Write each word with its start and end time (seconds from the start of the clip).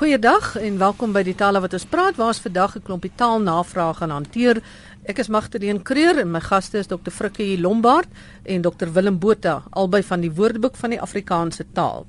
Goeiedag 0.00 0.54
en 0.56 0.78
welkom 0.80 1.10
by 1.12 1.20
die 1.26 1.34
tale 1.36 1.60
wat 1.60 1.74
ons 1.76 1.84
praat. 1.84 2.16
Waar 2.16 2.30
ons 2.32 2.38
vandag 2.40 2.76
'n 2.76 2.82
klompie 2.82 3.10
taalnavrae 3.20 3.94
gaan 3.94 4.10
hanteer. 4.10 4.62
Ek 5.04 5.18
is 5.18 5.28
Magdalene 5.28 5.82
Creer 5.82 6.18
en 6.18 6.30
my 6.30 6.40
gaste 6.40 6.78
is 6.78 6.86
Dr. 6.86 7.10
Frikkie 7.10 7.60
Lombard 7.60 8.08
en 8.44 8.62
Dr. 8.62 8.88
Willem 8.92 9.18
Botha, 9.18 9.62
albei 9.70 10.02
van 10.02 10.20
die 10.20 10.30
Woordeboek 10.30 10.76
van 10.76 10.90
die 10.90 11.00
Afrikaanse 11.00 11.64
taal. 11.74 12.06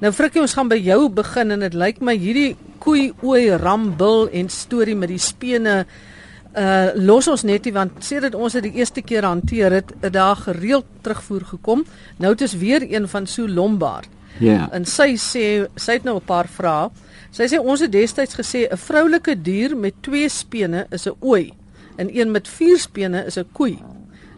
Nou 0.00 0.12
Frikkie, 0.12 0.40
ons 0.40 0.52
gaan 0.52 0.68
by 0.68 0.76
jou 0.76 1.08
begin 1.08 1.50
en 1.50 1.60
dit 1.60 1.74
lyk 1.74 2.00
my 2.00 2.18
hierdie 2.18 2.56
koei 2.78 3.12
ooi 3.22 3.56
ram 3.56 3.96
bil 3.96 4.28
en 4.28 4.48
storie 4.48 4.96
met 4.96 5.08
die 5.08 5.18
spene 5.18 5.86
uh 6.56 6.90
los 6.94 7.28
ons 7.28 7.42
net 7.42 7.64
nie 7.64 7.72
want 7.72 7.92
sê 8.04 8.20
dit 8.20 8.34
ons 8.34 8.52
het 8.52 8.62
die 8.62 8.74
eerste 8.74 9.00
keer 9.00 9.24
hanteer 9.24 9.72
het 9.72 9.92
'n 10.02 10.12
dag 10.12 10.44
gereeld 10.44 10.84
terugvoer 11.00 11.44
gekom. 11.44 11.84
Nou 12.18 12.34
dit 12.34 12.42
is 12.42 12.54
weer 12.54 12.82
een 12.82 13.08
van 13.08 13.26
so 13.26 13.48
Lombard. 13.48 14.08
Ja. 14.38 14.52
Yeah. 14.52 14.68
En 14.72 14.84
sy 14.84 15.16
sê 15.16 15.68
sy 15.76 15.92
het 15.92 16.04
nou 16.04 16.16
'n 16.16 16.24
paar 16.24 16.48
vrae. 16.48 16.90
Sy 17.30 17.46
sê 17.46 17.58
ons 17.62 17.80
het 17.80 17.92
destyds 17.92 18.34
gesê 18.34 18.66
'n 18.66 18.76
vroulike 18.76 19.34
dier 19.42 19.76
met 19.76 19.94
twee 20.02 20.28
spene 20.28 20.86
is 20.90 21.06
'n 21.06 21.14
ooi 21.22 21.52
en 21.96 22.08
een 22.10 22.30
met 22.30 22.48
vier 22.48 22.78
spene 22.78 23.24
is 23.26 23.38
'n 23.38 23.48
koei. 23.52 23.78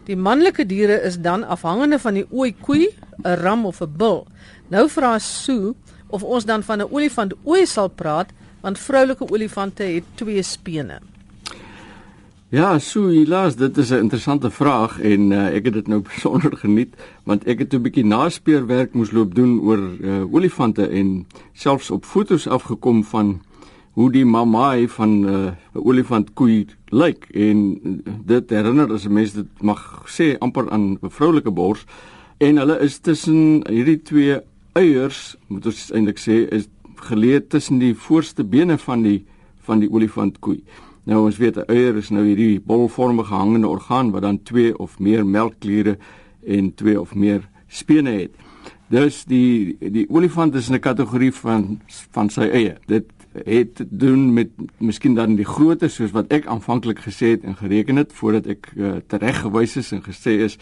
Die 0.05 0.15
manlike 0.15 0.65
diere 0.65 1.01
is 1.01 1.17
dan 1.17 1.43
afhangende 1.43 1.99
van 1.99 2.13
die 2.13 2.25
ooi 2.31 2.53
koei, 2.61 2.87
'n 3.23 3.35
ram 3.43 3.65
of 3.65 3.81
'n 3.81 3.97
bul. 3.97 4.27
Nou 4.69 4.89
vra 4.89 5.19
Sue 5.19 5.73
of 6.07 6.23
ons 6.23 6.45
dan 6.45 6.63
van 6.63 6.81
'n 6.81 6.91
olifant 6.91 7.33
ooi 7.43 7.65
sal 7.65 7.87
praat 7.87 8.29
want 8.61 8.79
vroulike 8.79 9.31
olifante 9.31 9.83
het 9.83 10.03
twee 10.15 10.43
spene. 10.43 10.99
Ja, 12.53 12.75
so 12.77 13.07
helaas, 13.09 13.55
dit 13.57 13.77
is 13.77 13.89
'n 13.89 14.05
interessante 14.05 14.51
vraag 14.51 14.99
en 15.01 15.31
uh, 15.31 15.55
ek 15.55 15.65
het 15.65 15.73
dit 15.73 15.87
nou 15.87 16.01
besonder 16.13 16.57
geniet 16.57 16.93
want 17.23 17.47
ek 17.49 17.59
het 17.59 17.73
'n 17.73 17.81
bietjie 17.81 18.05
naspeurwerk 18.05 18.93
moes 18.93 19.11
loop 19.11 19.33
doen 19.35 19.59
oor 19.59 19.79
uh, 19.79 20.33
olifante 20.33 20.87
en 20.87 21.25
selfs 21.53 21.89
op 21.91 22.05
fotos 22.05 22.47
afgekom 22.47 23.03
van 23.03 23.41
hoe 23.93 24.11
die 24.11 24.25
mamaai 24.25 24.87
van 24.87 25.27
eh, 25.27 25.33
'n 25.33 25.55
uh, 25.77 25.85
olifant 25.85 26.33
koei 26.33 26.67
lyk 26.85 27.25
en 27.33 27.79
dit 28.25 28.49
herinner 28.49 28.93
as 28.93 29.05
'n 29.05 29.13
mens 29.13 29.33
dit 29.33 29.61
mag 29.61 30.05
sê 30.05 30.37
amper 30.37 30.69
aan 30.69 30.99
'n 31.01 31.09
vroulike 31.09 31.51
bors 31.51 31.85
en 32.37 32.57
hulle 32.57 32.79
is 32.79 32.99
tussen 32.99 33.65
hierdie 33.67 34.01
twee 34.01 34.39
eiers 34.73 35.37
moet 35.47 35.65
ons 35.65 35.91
eintlik 35.91 36.19
sê 36.19 36.53
is 36.53 36.67
geleë 36.95 37.47
tussen 37.47 37.79
die 37.79 37.95
voorste 37.95 38.43
bene 38.43 38.77
van 38.77 39.01
die 39.01 39.25
van 39.65 39.79
die 39.79 39.89
olifant 39.91 40.39
koei. 40.39 40.61
Nou 41.03 41.25
ons 41.25 41.37
weet 41.37 41.57
'n 41.57 41.67
eier 41.67 41.95
is 41.95 42.09
nou 42.09 42.25
hierdie 42.25 42.61
bolvormige 42.61 43.33
hangende 43.33 43.67
orgaan 43.67 44.11
wat 44.11 44.21
dan 44.21 44.43
twee 44.43 44.77
of 44.77 44.99
meer 44.99 45.25
melkkliere 45.25 45.97
en 46.45 46.73
twee 46.73 46.99
of 47.01 47.15
meer 47.15 47.49
spene 47.67 48.09
het. 48.09 48.31
Dus 48.87 49.23
die 49.25 49.75
die 49.79 50.09
olifant 50.09 50.55
is 50.55 50.69
in 50.69 50.75
'n 50.75 50.79
kategorie 50.79 51.33
van 51.33 51.81
van 52.11 52.29
sy 52.29 52.41
eie. 52.41 52.77
Dit 52.85 53.05
het 53.45 53.75
te 53.75 53.85
doen 53.89 54.33
met 54.33 54.49
miskien 54.77 55.15
dan 55.15 55.35
die 55.35 55.45
grootte 55.45 55.87
soos 55.87 56.11
wat 56.11 56.27
ek 56.27 56.45
aanvanklik 56.45 56.99
gesê 56.99 57.33
het 57.33 57.43
en 57.43 57.55
gereken 57.55 57.95
het 57.95 58.13
voordat 58.13 58.45
ek 58.45 58.71
uh, 58.75 58.91
tereggewys 59.07 59.75
is 59.75 59.91
en 59.91 60.03
gesê 60.03 60.37
is 60.45 60.57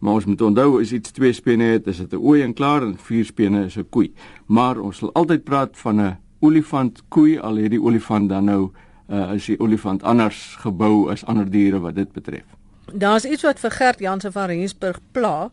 maar 0.00 0.12
ons 0.12 0.24
moet 0.24 0.40
onthou 0.40 0.80
as 0.80 0.92
iets 0.92 1.10
twee 1.10 1.32
spene 1.32 1.64
het 1.64 1.86
is 1.86 1.98
dit 1.98 2.12
'n 2.12 2.16
ooi 2.16 2.42
en 2.42 2.54
klaar 2.54 2.82
en 2.82 2.96
vier 2.98 3.24
spene 3.24 3.64
is 3.64 3.76
'n 3.76 3.86
koei. 3.88 4.12
Maar 4.46 4.78
ons 4.78 4.96
sal 4.96 5.12
altyd 5.12 5.44
praat 5.44 5.76
van 5.78 6.00
'n 6.00 6.16
olifant 6.40 7.02
koei 7.08 7.38
al 7.38 7.56
het 7.56 7.70
die 7.70 7.82
olifant 7.82 8.28
dan 8.28 8.44
nou 8.44 8.70
uh, 9.08 9.30
as 9.30 9.46
die 9.46 9.58
olifant 9.60 10.02
anders 10.02 10.56
gebou 10.62 11.10
as 11.12 11.24
ander 11.24 11.48
diere 11.50 11.80
wat 11.80 11.94
dit 11.94 12.12
betref. 12.12 12.46
Daar's 12.92 13.24
iets 13.24 13.42
wat 13.42 13.58
vir 13.58 13.70
Gert 13.70 14.00
Jansen 14.00 14.32
van 14.32 14.50
Rensburg 14.50 15.00
pla 15.12 15.50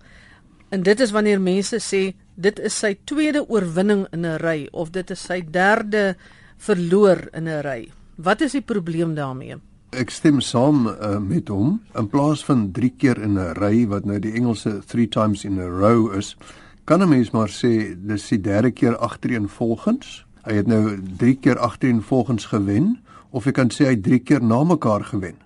en 0.69 0.83
dit 0.83 0.99
is 0.99 1.11
wanneer 1.11 1.41
mense 1.41 1.79
sê 1.81 2.13
dit 2.35 2.59
is 2.59 2.77
sy 2.79 2.95
tweede 3.05 3.43
oorwinning 3.49 4.07
in 4.11 4.25
'n 4.25 4.37
ry 4.41 4.67
of 4.71 4.91
dit 4.91 5.11
is 5.11 5.19
sy 5.19 5.41
derde 5.41 6.15
verloor 6.57 7.29
in 7.33 7.47
'n 7.47 7.61
ry. 7.61 7.91
Wat 8.15 8.41
is 8.41 8.51
die 8.51 8.61
probleem 8.61 9.15
daarmee? 9.15 9.57
Ek 9.91 10.09
stem 10.09 10.41
saam 10.41 10.87
uh, 10.87 11.19
met 11.19 11.47
hom. 11.47 11.81
In 11.95 12.07
plaas 12.09 12.45
van 12.45 12.71
3 12.71 12.93
keer 12.97 13.17
in 13.21 13.37
'n 13.37 13.53
ry 13.53 13.87
wat 13.87 14.05
nou 14.05 14.19
die 14.19 14.33
Engelse 14.33 14.81
3 14.85 15.07
times 15.07 15.45
in 15.45 15.59
a 15.59 15.67
row 15.67 16.13
is, 16.17 16.37
kan 16.85 17.01
'n 17.01 17.09
mens 17.09 17.31
maar 17.31 17.49
sê 17.49 17.93
dis 17.95 18.27
die 18.27 18.41
derde 18.41 18.71
keer 18.71 18.97
agtereenvolgens. 18.97 20.25
Hy 20.43 20.53
het 20.53 20.67
nou 20.67 20.99
3 21.17 21.35
keer 21.35 21.57
agtereenvolgens 21.59 22.45
gewen 22.45 22.99
of 23.33 23.47
jy 23.49 23.53
kan 23.57 23.71
sê 23.73 23.89
hy 23.89 23.97
3 24.05 24.21
keer 24.23 24.45
na 24.45 24.61
mekaar 24.63 25.03
gewen. 25.09 25.41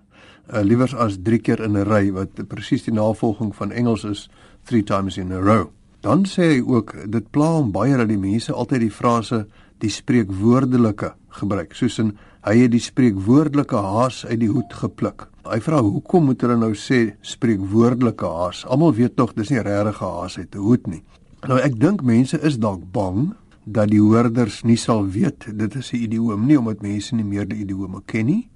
Uh, 0.47 0.61
liewers 0.63 0.93
as 0.95 1.17
3 1.23 1.39
keer 1.39 1.63
in 1.63 1.77
'n 1.77 1.87
ry 1.87 2.11
wat 2.11 2.35
presies 2.47 2.83
die 2.83 2.93
navolging 2.93 3.55
van 3.55 3.71
Engels 3.71 4.03
is 4.03 4.29
3 4.65 4.83
times 4.83 5.17
in 5.17 5.31
a 5.31 5.39
row. 5.39 5.71
Dan 6.01 6.25
sê 6.25 6.43
hy 6.53 6.61
ook 6.61 6.93
dit 7.09 7.31
pla 7.31 7.57
hom 7.57 7.71
baie 7.71 7.97
dat 7.97 8.07
die 8.07 8.19
mense 8.19 8.53
altyd 8.53 8.79
die 8.79 8.91
frase 8.91 9.47
die 9.79 9.89
spreekwoordelike 9.89 11.13
gebruik, 11.39 11.73
soos 11.75 11.99
in 11.99 12.17
hy 12.47 12.55
het 12.63 12.71
die 12.71 12.81
spreekwoordelike 12.81 13.75
haas 13.75 14.25
uit 14.25 14.39
die 14.39 14.51
hoed 14.51 14.73
gepluk. 14.73 15.27
Hy 15.47 15.59
vra 15.63 15.81
hoekom 15.81 16.25
moet 16.25 16.41
hulle 16.41 16.57
nou 16.57 16.73
sê 16.75 17.15
spreekwoordelike 17.21 18.25
haas? 18.25 18.65
Almal 18.65 18.95
weet 18.97 19.15
tog 19.15 19.33
dis 19.35 19.49
nie 19.49 19.63
regtig 19.63 20.01
'n 20.01 20.05
haas 20.05 20.37
uit 20.37 20.55
'n 20.55 20.59
hoed 20.59 20.87
nie. 20.87 21.03
Nou 21.47 21.59
ek 21.59 21.79
dink 21.79 22.03
mense 22.03 22.39
is 22.41 22.57
dalk 22.57 22.81
bang 22.91 23.35
dat 23.67 23.89
die 23.91 23.99
hoorders 23.99 24.61
nie 24.63 24.77
sal 24.79 25.03
weet 25.11 25.49
dit 25.59 25.75
is 25.75 25.91
'n 25.91 26.03
idioom 26.07 26.45
nie 26.47 26.57
omdat 26.57 26.81
mense 26.81 27.15
nie 27.15 27.23
meer 27.23 27.47
die 27.47 27.61
idiome 27.63 28.01
ken 28.05 28.25
nie. 28.25 28.49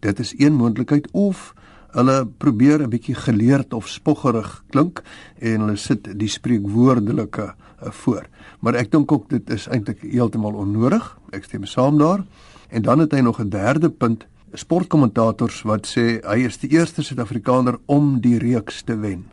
Dit 0.00 0.18
is 0.18 0.34
een 0.38 0.54
moontlikheid 0.54 1.10
of 1.12 1.54
hulle 1.92 2.26
probeer 2.26 2.82
'n 2.82 2.90
bietjie 2.90 3.14
geleerd 3.14 3.72
of 3.72 3.88
spoggerig 3.88 4.64
klink 4.70 5.02
en 5.38 5.60
hulle 5.60 5.76
sit 5.76 6.18
die 6.18 6.28
spreekwoordelike 6.28 7.54
uh, 7.54 7.90
voor. 7.90 8.26
Maar 8.60 8.74
ek 8.74 8.90
dink 8.90 9.12
ook 9.12 9.28
dit 9.28 9.50
is 9.50 9.68
eintlik 9.68 10.00
heeltemal 10.00 10.54
onnodig. 10.54 11.18
Ek 11.30 11.44
stem 11.44 11.64
saam 11.64 11.98
daar. 11.98 12.24
En 12.68 12.82
dan 12.82 12.98
het 12.98 13.12
hy 13.12 13.20
nog 13.20 13.40
'n 13.40 13.48
derde 13.48 13.90
punt. 13.90 14.26
Sportkommentators 14.52 15.62
wat 15.62 15.86
sê 15.86 16.20
hy 16.24 16.44
is 16.44 16.58
die 16.58 16.70
eerste 16.70 17.02
Suid-Afrikaner 17.02 17.78
om 17.86 18.20
die 18.20 18.38
reeks 18.38 18.82
te 18.82 18.98
wen 18.98 19.24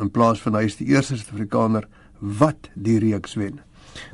in 0.00 0.10
plaas 0.10 0.40
van 0.40 0.54
hy 0.54 0.64
is 0.64 0.76
die 0.76 0.86
eerste 0.86 1.16
Suid-Afrikaner 1.16 1.88
wat 2.20 2.70
die 2.74 2.98
reeks 2.98 3.34
wen. 3.34 3.60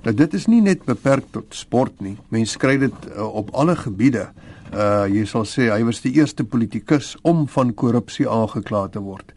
Nou 0.04 0.15
dit 0.15 0.34
is 0.34 0.47
nie 0.47 0.60
net 0.60 0.84
beperk 0.84 1.28
tot 1.31 1.54
sport 1.54 2.00
nie. 2.00 2.16
Mense 2.34 2.59
kry 2.59 2.76
dit 2.82 3.09
uh, 3.12 3.26
op 3.43 3.53
alle 3.54 3.76
gebiede. 3.76 4.28
Uh 4.72 5.04
jy 5.12 5.26
sal 5.28 5.44
sê 5.44 5.69
hy 5.69 5.82
was 5.84 6.00
die 6.00 6.15
eerste 6.16 6.44
politikus 6.48 7.16
om 7.28 7.44
van 7.48 7.75
korrupsie 7.75 8.28
aangekla 8.28 8.87
te 8.94 9.03
word. 9.04 9.34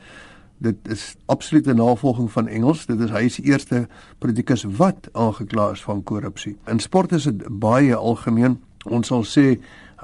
Dit 0.64 0.88
is 0.88 1.16
absolute 1.28 1.74
navolging 1.76 2.30
van 2.32 2.48
Engels. 2.48 2.86
Dit 2.88 3.02
is 3.04 3.12
hy 3.12 3.26
die 3.28 3.50
eerste 3.52 3.88
politikus 4.24 4.64
wat 4.78 5.10
aangekla 5.12 5.74
is 5.76 5.84
van 5.84 6.04
korrupsie. 6.04 6.56
In 6.72 6.80
sport 6.80 7.12
is 7.12 7.28
dit 7.28 7.44
baie 7.50 7.96
algemeen. 7.96 8.62
Ons 8.86 9.12
sal 9.12 9.26
sê 9.28 9.46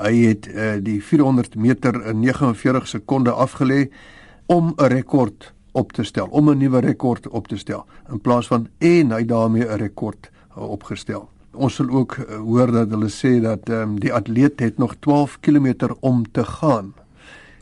hy 0.01 0.13
het 0.25 0.49
uh, 0.51 0.75
die 0.83 0.99
400 1.03 1.55
meter 1.55 1.95
in 2.09 2.19
49 2.25 2.87
sekondes 2.87 3.33
afgelê 3.33 3.87
om 4.51 4.73
'n 4.75 4.91
rekord 4.91 5.53
op 5.71 5.91
te 5.91 6.03
stel, 6.03 6.27
om 6.27 6.49
'n 6.49 6.57
nuwe 6.57 6.79
rekord 6.79 7.27
op 7.27 7.47
te 7.47 7.57
stel 7.57 7.85
in 8.11 8.21
plaas 8.21 8.47
van 8.47 8.67
en 8.77 9.11
hy 9.11 9.25
daarmee 9.25 9.67
'n 9.67 9.77
rekord 9.77 10.29
uh, 10.57 10.69
opgestel. 10.69 11.29
Ons 11.53 11.75
sal 11.75 11.89
ook 11.89 12.15
uh, 12.17 12.35
hoor 12.35 12.71
dat 12.71 12.89
hulle 12.89 13.09
sê 13.09 13.41
dat 13.41 13.69
um, 13.69 13.99
die 13.99 14.13
atleet 14.13 14.59
het 14.59 14.77
nog 14.77 14.95
12 14.99 15.39
km 15.39 15.95
om 15.99 16.31
te 16.31 16.43
gaan. 16.43 16.93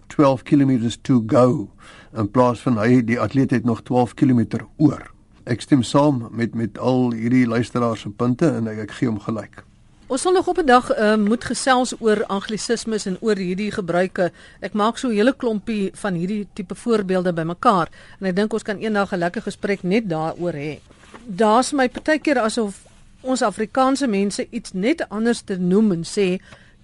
12 0.08 0.44
km 0.44 0.90
to 1.02 1.24
go 1.28 1.70
in 2.18 2.32
plaas 2.32 2.60
van 2.60 2.78
hy 2.78 3.04
die 3.06 3.20
atleet 3.20 3.52
het 3.52 3.64
nog 3.64 3.82
12 3.82 4.14
km 4.14 4.66
oor. 4.78 5.12
Ek 5.44 5.62
stem 5.62 5.84
saam 5.84 6.28
met 6.32 6.56
met 6.56 6.78
al 6.78 7.12
hierdie 7.12 7.48
luisteraars 7.48 8.02
se 8.02 8.10
punte 8.10 8.50
en 8.50 8.68
ek, 8.68 8.78
ek 8.78 8.92
gee 8.92 9.08
hom 9.10 9.20
gelyk. 9.20 9.69
Ons 10.10 10.24
sal 10.26 10.34
nog 10.34 10.48
op 10.48 10.58
'n 10.58 10.66
dag 10.66 10.98
uh, 10.98 11.16
moet 11.16 11.44
gesels 11.44 11.94
oor 12.02 12.26
anglisismes 12.26 13.06
en 13.06 13.18
oor 13.22 13.36
hierdie 13.38 13.72
gebruike. 13.72 14.32
Ek 14.60 14.74
maak 14.74 14.98
so 14.98 15.08
'n 15.08 15.14
hele 15.14 15.34
klompie 15.34 15.92
van 15.94 16.14
hierdie 16.14 16.48
tipe 16.54 16.76
voorbeelde 16.76 17.34
bymekaar 17.34 17.90
en 18.20 18.26
ek 18.26 18.36
dink 18.36 18.54
ons 18.54 18.64
kan 18.64 18.78
eendag 18.78 19.14
'n 19.14 19.20
lekker 19.20 19.42
gesprek 19.42 19.84
net 19.84 20.10
daaroor 20.10 20.54
hê. 20.54 20.80
Daar's 21.26 21.72
my 21.74 21.90
partykeer 21.90 22.40
asof 22.40 22.86
ons 23.22 23.42
Afrikaanse 23.42 24.08
mense 24.08 24.48
iets 24.50 24.74
net 24.74 25.10
anders 25.10 25.42
te 25.42 25.58
noem 25.58 25.92
en 25.92 26.04
sê 26.04 26.42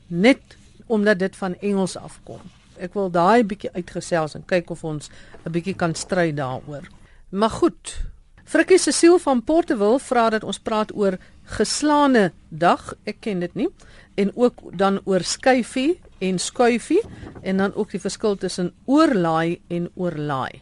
net 0.07 0.41
omdat 0.85 1.19
dit 1.19 1.35
van 1.35 1.55
Engels 1.61 1.97
afkom. 1.97 2.41
Ek 2.77 2.93
wil 2.93 3.09
daai 3.09 3.43
bietjie 3.43 3.73
uitgesels 3.73 4.35
en 4.35 4.45
kyk 4.45 4.69
of 4.69 4.83
ons 4.83 5.09
'n 5.45 5.51
bietjie 5.51 5.75
kan 5.75 5.95
stry 5.95 6.33
daaroor. 6.33 6.87
Maar 7.29 7.49
goed. 7.49 8.05
Frikkie 8.45 8.77
Cecile 8.77 9.19
van 9.19 9.43
Portewil 9.43 9.99
vra 9.99 10.29
dat 10.29 10.43
ons 10.43 10.59
praat 10.59 10.95
oor 10.95 11.17
geslaane 11.45 12.31
dag, 12.49 12.93
ek 13.05 13.21
ken 13.21 13.39
dit 13.39 13.55
nie, 13.55 13.69
en 14.15 14.31
ook 14.35 14.61
dan 14.77 14.99
oor 15.05 15.23
skuifie 15.23 15.99
en 16.23 16.39
skuifie 16.39 17.01
en 17.41 17.57
dan 17.57 17.73
ook 17.75 17.91
die 17.91 17.99
verskil 17.99 18.35
tussen 18.35 18.71
oorlaai 18.85 19.59
en 19.67 19.89
oorlaai. 19.95 20.61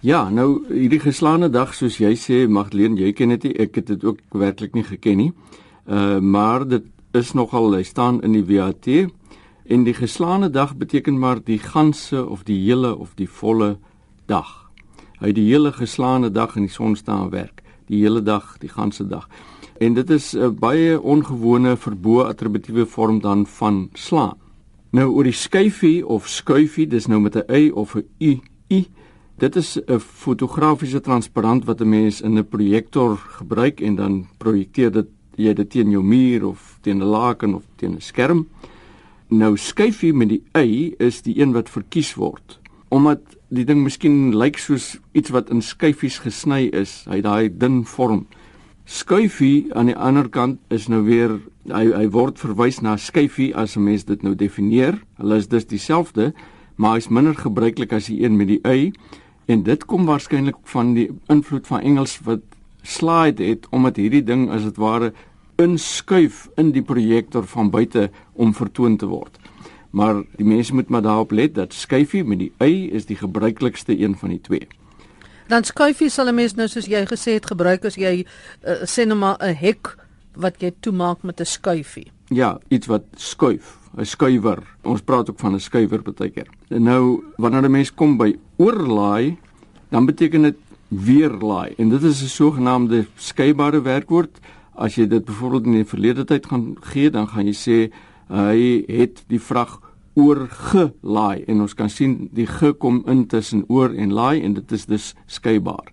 Ja, 0.00 0.28
nou 0.30 0.62
hierdie 0.70 1.00
geslaane 1.02 1.48
dag 1.50 1.72
soos 1.74 1.96
jy 1.98 2.12
sê, 2.14 2.44
Magdalene, 2.46 3.00
jy 3.00 3.12
ken 3.18 3.34
dit 3.34 3.48
nie, 3.48 3.54
ek 3.58 3.80
het 3.80 3.88
dit 3.90 4.04
ook 4.06 4.20
werklik 4.30 4.76
nie 4.78 4.86
geken 4.86 5.18
nie. 5.18 5.32
Uh 5.88 6.20
maar 6.20 6.68
dit 6.68 6.84
is 7.16 7.32
nogal 7.34 7.72
hy 7.74 7.82
staan 7.82 8.20
in 8.22 8.36
die 8.36 8.44
WAT 8.44 8.86
en 9.66 9.84
die 9.84 9.96
geslaane 9.96 10.50
dag 10.50 10.76
beteken 10.76 11.18
maar 11.18 11.40
die 11.44 11.58
ganse 11.58 12.26
of 12.26 12.44
die 12.44 12.58
hele 12.62 12.94
of 12.96 13.16
die 13.16 13.28
volle 13.28 13.78
dag. 14.26 14.70
Hy 15.18 15.32
die 15.32 15.48
hele 15.48 15.72
geslaane 15.72 16.30
dag 16.30 16.54
in 16.56 16.68
die 16.68 16.72
son 16.72 16.94
staan 16.96 17.30
werk, 17.30 17.62
die 17.88 17.98
hele 18.04 18.22
dag, 18.22 18.54
die 18.62 18.70
ganse 18.70 19.08
dag. 19.08 19.26
En 19.78 19.94
dit 19.94 20.10
is 20.10 20.34
'n 20.34 20.54
baie 20.58 21.00
ongewone 21.00 21.76
verbo 21.76 22.22
attributiewe 22.22 22.86
vorm 22.86 23.20
dan 23.20 23.46
van 23.46 23.88
slaan. 23.92 24.36
Nou 24.90 25.10
oor 25.10 25.24
die 25.24 25.32
skyfie 25.32 26.06
of 26.06 26.28
skuifie, 26.28 26.86
dis 26.86 27.06
nou 27.06 27.20
met 27.20 27.36
'n 27.36 27.52
y 27.52 27.70
of 27.70 27.94
'n 27.94 28.04
u 28.18 28.40
i. 28.70 28.86
Dit 29.38 29.56
is 29.56 29.78
'n 29.86 29.98
fotografiese 29.98 31.00
transparant 31.00 31.64
wat 31.64 31.80
'n 31.80 31.88
mens 31.88 32.20
in 32.20 32.38
'n 32.38 32.48
projektor 32.48 33.16
gebruik 33.16 33.80
en 33.80 33.94
dan 33.94 34.26
projekteer 34.38 34.90
dit 34.90 35.06
jy 35.36 35.54
dit 35.54 35.70
teen 35.70 35.90
jou 35.90 36.02
muur 36.02 36.46
of 36.46 36.78
teen 36.80 36.98
'n 37.02 37.04
laken 37.04 37.54
of 37.54 37.64
teen 37.76 37.94
'n 37.94 38.00
skerm. 38.00 38.48
Nou 39.28 39.56
skyfie 39.56 40.12
met 40.12 40.28
die 40.28 40.42
y 40.54 40.94
is 40.98 41.22
die 41.22 41.40
een 41.40 41.52
wat 41.52 41.70
verkies 41.70 42.14
word 42.14 42.58
omdat 42.88 43.20
die 43.52 43.64
ding 43.64 43.82
miskien 43.84 44.36
lyk 44.36 44.58
soos 44.60 44.96
iets 45.12 45.30
wat 45.30 45.50
in 45.52 45.62
skyfies 45.64 46.18
gesny 46.24 46.68
is. 46.72 47.04
Hy 47.08 47.20
daai 47.24 47.48
dun 47.48 47.84
vorm. 47.84 48.26
Skuifie 48.88 49.66
aan 49.76 49.90
die 49.90 49.96
ander 50.00 50.30
kant 50.32 50.62
is 50.72 50.86
nou 50.88 51.02
weer 51.04 51.34
hy 51.68 51.82
hy 51.92 52.06
word 52.08 52.38
verwys 52.40 52.78
na 52.80 52.94
skyfie 52.96 53.50
as 53.52 53.76
'n 53.76 53.84
mens 53.84 54.04
dit 54.08 54.22
nou 54.22 54.34
definieer. 54.34 54.96
Hulle 55.18 55.36
is 55.36 55.48
dus 55.48 55.66
dieselfde, 55.66 56.32
maar 56.76 56.94
hy's 56.94 57.10
minder 57.10 57.34
gebruiklik 57.34 57.92
as 57.92 58.06
die 58.06 58.24
een 58.24 58.36
met 58.36 58.48
die 58.48 58.60
y 58.64 58.92
en 59.46 59.62
dit 59.62 59.84
kom 59.84 60.06
waarskynlik 60.06 60.56
van 60.64 60.94
die 60.94 61.10
invloed 61.28 61.66
van 61.66 61.80
Engels 61.80 62.18
wat 62.24 62.40
slide 62.82 63.44
het 63.44 63.66
omdat 63.70 63.96
hierdie 63.96 64.24
ding 64.24 64.50
as 64.50 64.62
dit 64.62 64.76
ware 64.76 65.12
inskuif 65.58 66.48
in 66.56 66.72
die 66.72 66.82
projektor 66.82 67.44
van 67.44 67.70
buite 67.70 68.10
om 68.32 68.54
vertoon 68.54 68.96
te 68.96 69.06
word. 69.06 69.38
Maar 69.90 70.24
die 70.36 70.46
mense 70.46 70.74
moet 70.74 70.88
maar 70.88 71.02
daarop 71.02 71.32
let 71.32 71.54
dat 71.54 71.72
skyfie 71.72 72.24
met 72.24 72.38
die 72.38 72.52
y 72.60 72.88
is 72.92 73.04
die 73.04 73.16
gebruiklikste 73.16 74.00
een 74.00 74.16
van 74.16 74.30
die 74.30 74.40
twee. 74.40 74.77
Dan 75.48 75.64
skuifie 75.64 76.10
sal 76.12 76.28
'n 76.28 76.34
mens 76.34 76.54
nou 76.54 76.68
soos 76.68 76.86
jy 76.86 77.06
gesê 77.06 77.32
het 77.32 77.46
gebruik 77.46 77.84
as 77.84 77.96
jy 77.96 78.24
uh, 78.66 78.84
sê 78.84 79.06
net 79.06 79.16
maar 79.16 79.36
'n 79.40 79.54
hek 79.54 79.96
wat 80.36 80.60
jy 80.60 80.72
toemaak 80.80 81.22
met 81.22 81.40
'n 81.40 81.44
skuifie. 81.44 82.12
Ja, 82.28 82.58
iets 82.68 82.86
wat 82.86 83.04
skuif, 83.16 83.78
'n 83.96 84.04
skuiwer. 84.04 84.62
Ons 84.84 85.00
praat 85.00 85.30
ook 85.30 85.38
van 85.38 85.54
'n 85.54 85.60
skuiwer 85.60 86.02
baie 86.02 86.30
keer. 86.30 86.48
En 86.68 86.82
nou 86.82 87.24
wanneer 87.36 87.64
'n 87.64 87.70
mens 87.70 87.94
kom 87.94 88.16
by 88.16 88.36
oorlaai, 88.56 89.38
dan 89.88 90.06
beteken 90.06 90.42
dit 90.42 90.56
weer 90.88 91.30
laai 91.30 91.74
en 91.78 91.88
dit 91.88 92.02
is 92.02 92.22
'n 92.22 92.28
sogenaamde 92.28 93.06
skeybare 93.16 93.82
werkwoord. 93.82 94.38
As 94.74 94.94
jy 94.94 95.06
dit 95.06 95.24
byvoorbeeld 95.24 95.64
in 95.64 95.72
die 95.72 95.84
verlede 95.84 96.24
tyd 96.24 96.46
gaan 96.46 96.76
gee, 96.80 97.10
dan 97.10 97.26
gaan 97.28 97.46
jy 97.46 97.54
sê 97.54 97.92
hy 98.28 98.84
het 98.86 99.24
die 99.26 99.40
vrag 99.40 99.80
oorgelaai 100.18 101.44
en 101.46 101.62
ons 101.62 101.74
kan 101.78 101.90
sien 101.90 102.26
die 102.34 102.46
ge 102.46 102.72
kom 102.82 103.02
in 103.10 103.26
tussen 103.30 103.64
oor 103.68 103.94
en 103.94 104.12
laai 104.14 104.42
en 104.42 104.56
dit 104.58 104.72
is 104.74 104.86
dus 104.90 105.12
skeibaar. 105.26 105.92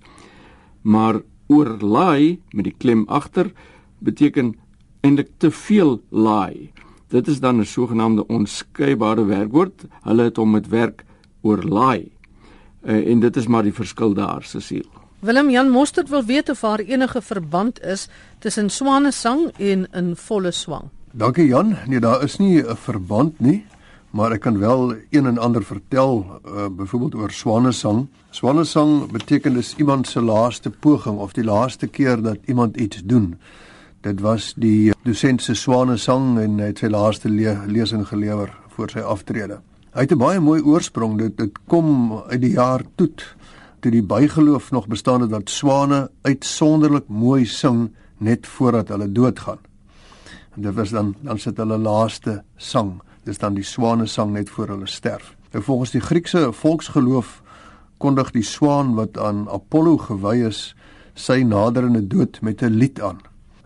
Maar 0.82 1.22
oorlaai 1.48 2.42
met 2.54 2.66
die 2.70 2.76
klem 2.78 3.06
agter 3.08 3.52
beteken 4.06 4.56
eintlik 5.06 5.30
te 5.38 5.52
veel 5.52 6.00
laai. 6.10 6.72
Dit 7.14 7.28
is 7.28 7.40
dan 7.40 7.60
'n 7.62 7.66
sogenaamde 7.66 8.28
onskeibare 8.28 9.26
werkwoord. 9.26 9.86
Hulle 10.04 10.24
het 10.24 10.38
hom 10.38 10.52
met 10.52 10.68
werk 10.68 11.06
oorlaai. 11.42 12.12
Uh, 12.84 13.12
en 13.12 13.20
dit 13.20 13.36
is 13.36 13.48
maar 13.48 13.64
die 13.64 13.74
verskil 13.74 14.14
daar, 14.14 14.44
Cecile. 14.44 14.90
Willem 15.20 15.50
Jan 15.50 15.70
Mostert 15.70 16.10
wil 16.10 16.24
weet 16.24 16.50
of 16.50 16.60
daar 16.60 16.80
enige 16.80 17.22
verband 17.22 17.82
is 17.82 18.10
tussen 18.40 18.70
swanesang 18.70 19.52
en 19.58 19.88
'n 19.92 20.16
volle 20.16 20.52
swang. 20.52 20.90
Dankie 21.12 21.48
Jan. 21.48 21.76
Nee, 21.88 22.00
daar 22.00 22.24
is 22.24 22.38
nie 22.38 22.62
'n 22.62 22.76
verband 22.76 23.40
nie 23.40 23.66
maar 24.16 24.32
ek 24.32 24.46
kan 24.46 24.58
wel 24.60 24.94
een 25.12 25.26
en 25.28 25.38
ander 25.38 25.64
vertel 25.64 26.24
uh, 26.24 26.68
byvoorbeeld 26.72 27.16
oor 27.16 27.32
swanesang. 27.32 28.06
Swanesang 28.30 29.12
beteken 29.12 29.54
dis 29.54 29.74
iemand 29.76 30.08
se 30.08 30.22
laaste 30.22 30.70
poging 30.70 31.18
of 31.20 31.34
die 31.36 31.44
laaste 31.44 31.88
keer 31.88 32.22
dat 32.24 32.38
iemand 32.46 32.78
iets 32.78 33.04
doen. 33.04 33.34
Dit 34.08 34.22
was 34.24 34.54
die 34.56 34.94
dosent 35.04 35.44
se 35.44 35.54
swanesang 35.54 36.38
en 36.40 36.60
hy 36.64 36.70
het 36.72 36.80
sy 36.80 36.88
laaste 36.94 37.30
le 37.30 37.58
lesing 37.68 38.06
gelewer 38.08 38.54
voor 38.78 38.94
sy 38.94 39.04
aftrede. 39.04 39.60
Hy 39.92 40.08
het 40.08 40.12
'n 40.12 40.18
baie 40.18 40.40
mooi 40.40 40.62
oorsprong. 40.62 41.18
Dit 41.18 41.38
dit 41.38 41.52
kom 41.68 42.14
uit 42.28 42.42
die 42.42 42.56
jaar 42.56 42.84
Toet 42.96 43.36
toe 43.80 43.92
die 43.92 44.04
bygeloof 44.04 44.72
nog 44.72 44.88
bestaan 44.88 45.22
het 45.22 45.30
dat 45.30 45.50
swane 45.50 46.10
uitsonderlik 46.22 47.08
mooi 47.08 47.46
sing 47.46 47.92
net 48.18 48.48
voordat 48.48 48.88
hulle 48.88 49.12
doodgaan. 49.12 49.60
En 50.56 50.62
dit 50.62 50.74
was 50.74 50.90
dan 50.90 51.16
dan 51.22 51.40
sit 51.40 51.58
hulle 51.58 51.78
laaste 51.78 52.44
sang 52.56 53.02
dis 53.26 53.42
dan 53.42 53.58
die 53.58 53.66
swanesang 53.66 54.32
net 54.34 54.50
voor 54.50 54.68
hulle 54.76 54.88
sterf. 54.88 55.34
Nou 55.52 55.64
volgens 55.64 55.92
die 55.92 56.02
Griekse 56.02 56.52
volksgeloof 56.54 57.42
kondig 57.98 58.32
die 58.36 58.44
swaan 58.44 58.94
wat 58.96 59.18
aan 59.18 59.48
Apollo 59.50 59.98
gewy 59.98 60.44
is 60.48 60.76
sy 61.16 61.42
naderende 61.48 62.04
dood 62.08 62.42
met 62.42 62.62
'n 62.62 62.76
lied 62.76 63.02
aan. 63.02 63.20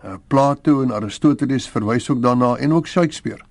Uh, 0.04 0.14
Plato 0.28 0.82
en 0.82 0.92
Aristoteles 0.92 1.68
verwys 1.68 2.10
ook 2.10 2.22
daarna 2.22 2.56
en 2.56 2.72
ook 2.72 2.86
Shakespeare. 2.86 3.42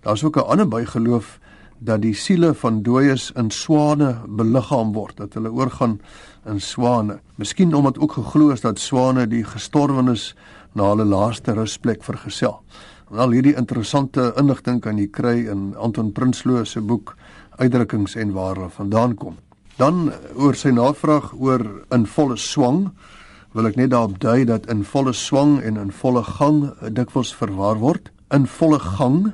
Daar's 0.00 0.24
ook 0.24 0.36
'n 0.36 0.46
ander 0.46 0.68
bygeloof 0.68 1.38
dat 1.78 2.02
die 2.02 2.14
siele 2.14 2.54
van 2.54 2.82
dooies 2.82 3.30
in 3.36 3.50
swane 3.50 4.16
beliggaam 4.28 4.92
word, 4.92 5.16
dat 5.16 5.34
hulle 5.34 5.52
oorgaan 5.52 6.00
in 6.46 6.60
swane. 6.60 7.20
Miskien 7.34 7.74
omdat 7.74 7.98
ook 7.98 8.12
geglo 8.12 8.50
is 8.50 8.60
dat 8.60 8.78
swane 8.78 9.26
die 9.26 9.44
gestorwenes 9.44 10.34
na 10.72 10.88
hulle 10.92 11.04
laaste 11.04 11.52
rusplek 11.52 12.04
vergesel. 12.04 12.62
Al 13.14 13.30
hierdie 13.30 13.54
interessante 13.54 14.32
inligting 14.34 14.80
kan 14.82 14.96
jy 14.98 15.04
kry 15.14 15.44
in 15.46 15.76
Anton 15.78 16.08
Prinsloo 16.10 16.64
se 16.66 16.80
boek 16.82 17.12
Uitdrukkings 17.54 18.16
en 18.18 18.32
waar 18.34 18.56
hulle 18.58 18.70
vandaan 18.74 19.14
kom. 19.14 19.36
Dan 19.78 20.10
oor 20.34 20.58
sy 20.58 20.72
navraag 20.74 21.28
oor 21.38 21.62
in 21.94 22.08
volle 22.10 22.34
swang 22.34 22.88
wil 23.54 23.70
ek 23.70 23.78
net 23.78 23.92
daarop 23.94 24.18
dui 24.18 24.42
dat 24.50 24.66
in 24.66 24.82
volle 24.82 25.14
swang 25.14 25.60
en 25.62 25.78
in 25.78 25.94
volle 25.94 26.24
gang 26.26 26.64
dikwels 26.98 27.30
verwar 27.30 27.78
word. 27.78 28.10
In 28.34 28.50
volle 28.50 28.82
gang 28.82 29.30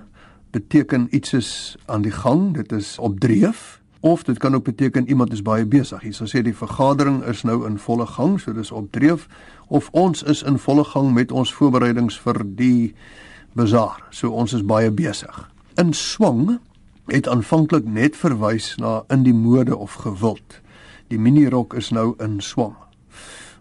beteken 0.52 1.08
iets 1.08 1.32
is 1.32 1.50
aan 1.88 2.04
die 2.04 2.12
gang, 2.12 2.52
dit 2.52 2.76
is 2.76 2.98
op 3.00 3.16
dreef 3.25 3.80
of 4.04 4.28
dit 4.28 4.36
kan 4.36 4.52
ook 4.52 4.68
beteken 4.68 5.08
iemand 5.08 5.32
is 5.32 5.40
baie 5.40 5.64
besig. 5.64 6.04
Hier 6.04 6.12
sou 6.12 6.28
sê 6.28 6.44
die 6.44 6.52
vergadering 6.52 7.22
is 7.25 7.40
nou 7.48 7.62
in 7.64 7.80
volle 7.80 8.04
gang, 8.18 8.36
so 8.36 8.52
dis 8.52 8.75
op 8.75 8.92
dreef 8.92 9.30
of 9.72 9.88
ons 9.96 10.26
is 10.28 10.44
in 10.44 10.60
volle 10.60 10.84
gang 10.84 11.14
met 11.16 11.32
ons 11.32 11.54
voorbereidings 11.56 12.20
vir 12.20 12.44
die 12.44 12.92
bazaar. 13.52 14.02
So 14.10 14.31
ons 14.31 14.52
is 14.52 14.64
baie 14.64 14.90
besig. 14.90 15.49
In 15.81 15.93
swang 15.93 16.58
het 17.06 17.28
aanvanklik 17.28 17.84
net 17.84 18.16
verwys 18.16 18.75
na 18.76 19.02
in 19.12 19.25
die 19.26 19.34
mode 19.34 19.76
of 19.76 19.94
gewild. 20.04 20.60
Die 21.08 21.19
minirok 21.19 21.75
is 21.75 21.90
nou 21.90 22.14
in 22.22 22.40
swang. 22.40 22.76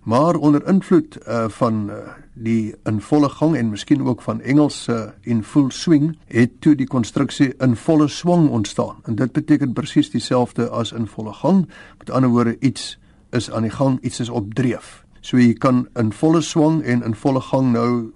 Maar 0.03 0.35
onder 0.35 0.67
invloed 0.67 1.17
uh, 1.27 1.45
van 1.49 1.89
uh, 1.89 1.95
die 2.33 2.73
in 2.83 3.01
volle 3.01 3.29
gang 3.29 3.55
en 3.55 3.69
miskien 3.69 4.01
ook 4.07 4.21
van 4.21 4.41
Engelse 4.41 4.93
uh, 4.93 5.09
in 5.21 5.43
full 5.43 5.69
swing 5.69 6.17
het 6.25 6.61
toe 6.61 6.75
die 6.75 6.87
konstruksie 6.87 7.53
in 7.57 7.75
volle 7.75 8.07
swang 8.07 8.49
ontstaan. 8.49 8.95
En 9.05 9.15
dit 9.15 9.31
beteken 9.31 9.73
presies 9.73 10.09
dieselfde 10.09 10.69
as 10.69 10.91
in 10.91 11.07
volle 11.07 11.33
gang. 11.33 11.69
Met 11.97 12.09
ander 12.09 12.29
woorde 12.29 12.57
iets 12.59 12.97
is 13.29 13.51
aan 13.51 13.61
die 13.61 13.71
gang, 13.71 13.99
iets 14.01 14.19
is 14.19 14.29
op 14.29 14.53
dreef. 14.53 15.05
So 15.21 15.37
jy 15.37 15.53
kan 15.53 15.87
in 15.95 16.11
volle 16.11 16.41
swang 16.41 16.81
en 16.83 17.03
in 17.03 17.15
volle 17.15 17.41
gang 17.41 17.71
nou 17.71 18.11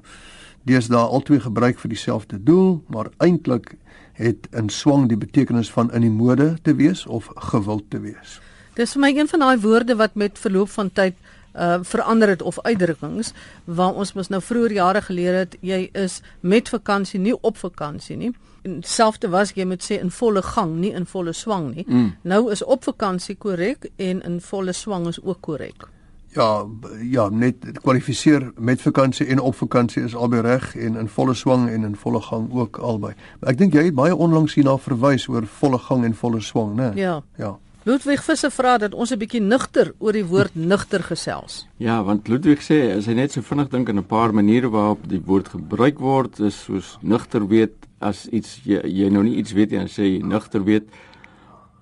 deesdae 0.66 1.06
albei 1.06 1.40
gebruik 1.40 1.80
vir 1.80 1.94
dieselfde 1.94 2.40
doel, 2.44 2.84
maar 2.90 3.12
eintlik 3.18 3.76
het 4.16 4.48
in 4.56 4.70
swang 4.70 5.10
die 5.12 5.20
betekenis 5.20 5.70
van 5.72 5.92
in 5.94 6.06
die 6.06 6.14
mode 6.14 6.56
te 6.64 6.76
wees 6.76 7.06
of 7.06 7.30
gewild 7.52 7.90
te 7.90 8.00
wees. 8.00 8.40
Dis 8.76 8.96
vir 8.96 9.04
my 9.06 9.12
een 9.16 9.30
van 9.32 9.44
daai 9.44 9.58
woorde 9.64 9.96
wat 9.96 10.16
met 10.16 10.40
verloop 10.40 10.70
van 10.70 10.92
tyd 10.92 11.16
uh 11.56 11.78
verander 11.88 12.28
het 12.28 12.42
of 12.42 12.60
uitdrukkings 12.68 13.32
waar 13.64 13.94
ons 13.96 14.14
mos 14.14 14.28
nou 14.28 14.42
vroeër 14.44 14.74
jare 14.76 15.02
geleer 15.02 15.38
het 15.40 15.56
jy 15.62 15.86
is 15.94 16.20
met 16.40 16.70
vakansie 16.70 17.20
nie 17.20 17.36
op 17.42 17.58
vakansie 17.58 18.18
nie. 18.18 18.34
En 18.68 18.82
selfde 18.84 19.30
was 19.30 19.54
jy 19.56 19.64
moet 19.66 19.84
sê 19.84 20.00
in 20.02 20.12
volle 20.12 20.42
gang, 20.42 20.76
nie 20.82 20.92
in 20.92 21.06
volle 21.06 21.34
swang 21.34 21.76
nie. 21.76 21.86
Mm. 21.88 22.16
Nou 22.22 22.52
is 22.52 22.64
op 22.64 22.84
vakansie 22.84 23.36
korrek 23.36 23.88
en 23.96 24.22
in 24.22 24.42
volle 24.42 24.74
swang 24.74 25.08
is 25.08 25.22
ook 25.24 25.42
korrek. 25.42 25.88
Ja, 26.36 26.66
ja, 27.02 27.30
net 27.30 27.64
kwalifiseer 27.82 28.52
met 28.60 28.82
vakansie 28.82 29.26
en 29.32 29.40
op 29.40 29.56
vakansie 29.56 30.04
is 30.04 30.16
albei 30.16 30.42
reg 30.44 30.74
en 30.76 30.98
in 31.00 31.08
volle 31.08 31.34
swang 31.34 31.70
en 31.72 31.84
in 31.88 31.96
volle 31.96 32.22
gang 32.22 32.50
ook 32.52 32.78
albei. 32.78 33.14
Maar 33.40 33.54
ek 33.54 33.62
dink 33.62 33.78
jy 33.78 33.86
het 33.88 33.96
baie 33.96 34.16
onlangs 34.16 34.58
hierna 34.58 34.76
verwys 34.78 35.30
oor 35.32 35.48
volle 35.62 35.80
gang 35.80 36.04
en 36.04 36.16
volle 36.16 36.42
swang, 36.44 36.76
né? 36.76 36.92
Ja. 37.00 37.22
Ja. 37.40 37.56
Ludwig 37.86 38.24
Visser 38.26 38.50
vra 38.52 38.78
dat 38.82 38.94
ons 38.94 39.12
'n 39.14 39.18
bietjie 39.18 39.42
nugter 39.42 39.94
oor 40.00 40.12
die 40.12 40.26
woord 40.26 40.56
nugter 40.72 41.04
gesels. 41.04 41.68
Ja, 41.78 42.04
want 42.04 42.28
Ludwig 42.28 42.60
sê 42.60 42.98
as 42.98 43.06
hy 43.06 43.14
net 43.14 43.32
so 43.32 43.42
vinnig 43.42 43.70
dink 43.70 43.90
aan 43.90 44.00
'n 44.00 44.04
paar 44.04 44.34
maniere 44.34 44.70
waarop 44.70 45.08
die 45.08 45.22
woord 45.26 45.48
gebruik 45.48 46.00
word, 46.00 46.40
is 46.40 46.64
soos 46.64 46.98
nugter 47.02 47.48
weet 47.48 47.74
as 48.00 48.28
iets 48.28 48.60
jy, 48.66 48.82
jy 48.84 49.10
nou 49.10 49.24
nie 49.24 49.36
iets 49.38 49.54
weet 49.54 49.72
nie, 49.72 49.80
dan 49.80 49.88
sê 49.88 50.04
jy 50.04 50.22
nugter 50.26 50.64
weet 50.64 50.90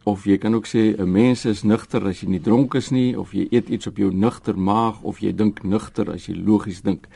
of 0.03 0.25
jy 0.25 0.37
kan 0.37 0.55
ook 0.55 0.67
sê 0.67 0.95
'n 0.97 1.11
mens 1.11 1.45
is 1.45 1.63
nugter 1.63 2.05
as 2.07 2.21
jy 2.21 2.27
nie 2.29 2.41
dronk 2.41 2.73
is 2.75 2.91
nie 2.91 3.19
of 3.19 3.31
jy 3.31 3.47
eet 3.51 3.69
iets 3.69 3.87
op 3.87 3.97
jou 3.97 4.11
nugter 4.13 4.57
maag 4.57 5.01
of 5.03 5.19
jy 5.19 5.35
dink 5.35 5.63
nugter 5.63 6.11
as 6.11 6.27
jy 6.27 6.35
logies 6.35 6.81
dink. 6.81 7.07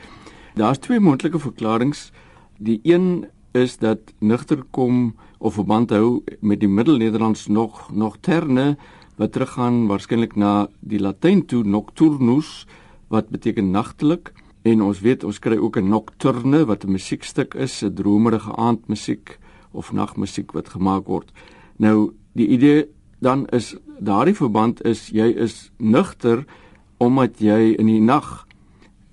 Daar's 0.54 0.78
twee 0.78 1.00
moontlike 1.00 1.38
verklaringe. 1.38 2.10
Die 2.58 2.80
een 2.82 3.26
is 3.52 3.76
dat 3.76 3.98
nugter 4.20 4.64
kom 4.70 5.14
of 5.38 5.54
verband 5.54 5.90
hou 5.90 6.22
met 6.40 6.60
die 6.60 6.68
Middelnederlands 6.68 7.46
nog 7.46 7.90
nog 7.92 8.16
terne 8.20 8.76
wat 9.16 9.32
teruggaan 9.32 9.86
waarskynlik 9.86 10.36
na 10.36 10.68
die 10.80 10.98
Latyn 10.98 11.46
toe 11.46 11.64
nocturnus 11.64 12.66
wat 13.08 13.28
beteken 13.28 13.70
nagtelik 13.70 14.32
En 14.68 14.82
ons 14.82 15.00
weet 15.00 15.24
ons 15.24 15.38
kry 15.38 15.56
ook 15.56 15.76
'n 15.78 15.88
nocturne 15.88 16.64
wat 16.64 16.84
'n 16.84 16.90
musiekstuk 16.90 17.54
is, 17.54 17.82
'n 17.82 17.94
dromerige 17.94 18.56
aandmusiek 18.56 19.38
of 19.70 19.92
nagmusiek 19.92 20.52
wat 20.52 20.68
gemaak 20.68 21.06
word. 21.06 21.32
Nou 21.76 22.12
die 22.38 22.48
idee 22.54 22.86
dan 23.18 23.46
is 23.54 23.74
daardie 23.98 24.36
verband 24.38 24.82
is 24.86 25.08
jy 25.10 25.26
is 25.34 25.70
nugter 25.76 26.44
omdat 27.02 27.42
jy 27.42 27.74
in 27.78 27.90
die 27.90 28.02
nag 28.02 28.48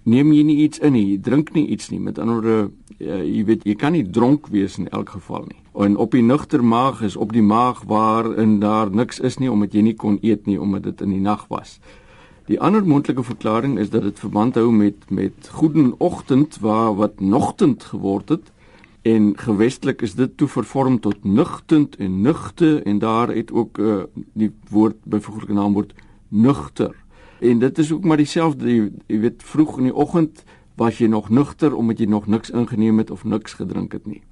neem 0.06 0.32
jy 0.34 0.44
nie 0.46 0.58
iets 0.66 0.80
in 0.86 0.94
nie, 0.94 1.06
jy 1.16 1.20
drink 1.26 1.52
nie 1.56 1.66
iets 1.74 1.90
nie. 1.90 2.00
Met 2.00 2.20
ander 2.22 2.38
woorde, 2.38 2.72
uh, 3.00 3.22
jy 3.26 3.42
weet 3.48 3.66
jy 3.66 3.76
kan 3.82 3.96
nie 3.98 4.04
dronk 4.06 4.52
wees 4.54 4.78
in 4.78 4.90
elk 4.94 5.16
geval 5.18 5.48
nie. 5.50 5.62
En 5.82 5.98
op 6.02 6.14
die 6.14 6.24
nugter 6.24 6.64
maag 6.64 7.02
is 7.06 7.18
op 7.18 7.34
die 7.34 7.44
maag 7.44 7.84
waarin 7.90 8.60
daar 8.62 8.92
niks 8.94 9.20
is 9.20 9.40
nie 9.42 9.50
omdat 9.52 9.74
jy 9.74 9.82
nie 9.90 9.96
kon 9.98 10.20
eet 10.22 10.46
nie 10.46 10.60
omdat 10.62 10.86
dit 10.86 11.02
in 11.02 11.16
die 11.18 11.24
nag 11.24 11.48
was. 11.50 11.80
Die 12.46 12.60
ander 12.62 12.86
moontlike 12.86 13.26
verklaring 13.26 13.80
is 13.82 13.90
dat 13.90 14.06
dit 14.06 14.20
verband 14.22 14.56
hou 14.62 14.70
met 14.72 15.10
met 15.10 15.50
goedeoggend 15.58 16.60
waar 16.62 16.94
wat 17.02 17.20
nogtend 17.20 17.90
geword 17.90 18.30
het 18.30 18.52
en 19.06 19.26
gewestelik 19.38 20.02
is 20.02 20.16
dit 20.18 20.32
toe 20.38 20.48
vervorm 20.50 20.98
tot 21.00 21.24
nugtend 21.24 21.96
en 22.02 22.22
nugte 22.22 22.82
en 22.90 23.00
daar 23.00 23.30
het 23.30 23.52
ook 23.54 23.78
uh, 23.78 24.04
die 24.34 24.50
woord 24.70 24.98
byvoeglike 25.04 25.54
naamwoord 25.54 25.94
nugter. 26.28 26.96
En 27.40 27.60
dit 27.60 27.78
is 27.78 27.92
ook 27.92 28.04
maar 28.04 28.18
dieselfde 28.18 28.72
jy, 28.72 28.88
jy 29.08 29.20
weet 29.28 29.44
vroeg 29.46 29.78
in 29.78 29.92
die 29.92 29.94
oggend 29.94 30.42
was 30.82 30.98
jy 30.98 31.12
nog 31.12 31.30
nugter 31.30 31.76
omdat 31.76 32.02
jy 32.02 32.10
nog 32.10 32.26
niks 32.28 32.50
ingeneem 32.50 32.98
het 32.98 33.12
of 33.14 33.24
niks 33.24 33.54
gedrink 33.54 33.94
het 33.94 34.10
nie. 34.10 34.24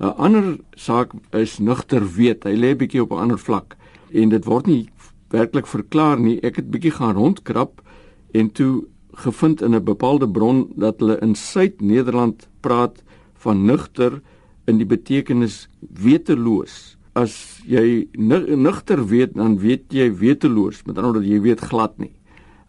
'n 0.00 0.16
Ander 0.16 0.56
saak 0.74 1.12
is 1.30 1.58
nugter 1.58 2.08
weet. 2.16 2.44
Hy 2.44 2.56
lê 2.56 2.74
bietjie 2.76 3.02
op 3.02 3.12
'n 3.12 3.20
ander 3.20 3.38
vlak 3.38 3.76
en 4.12 4.28
dit 4.28 4.44
word 4.44 4.66
nie 4.66 4.88
werklik 5.28 5.66
verklaar 5.66 6.20
nie. 6.20 6.40
Ek 6.40 6.56
het 6.56 6.70
bietjie 6.70 6.90
gaan 6.90 7.14
rondkrap 7.14 7.82
en 8.32 8.50
toe 8.50 8.86
gevind 9.12 9.62
in 9.62 9.74
'n 9.74 9.84
bepaalde 9.84 10.28
bron 10.28 10.72
dat 10.76 10.98
hulle 10.98 11.18
in 11.20 11.34
Suid-Nederland 11.34 12.48
praat 12.60 13.04
van 13.44 13.64
nugter 13.68 14.20
in 14.70 14.80
die 14.80 14.88
betekenis 14.88 15.64
weteloos. 15.80 16.96
As 17.14 17.60
jy 17.68 18.08
nugter 18.18 19.04
weet, 19.06 19.36
dan 19.38 19.58
weet 19.62 19.92
jy 19.94 20.08
weteloos, 20.18 20.82
met 20.86 20.98
ander 20.98 21.12
woorde 21.12 21.30
jy 21.30 21.40
weet 21.44 21.62
glad 21.70 21.98
nie. 22.02 22.12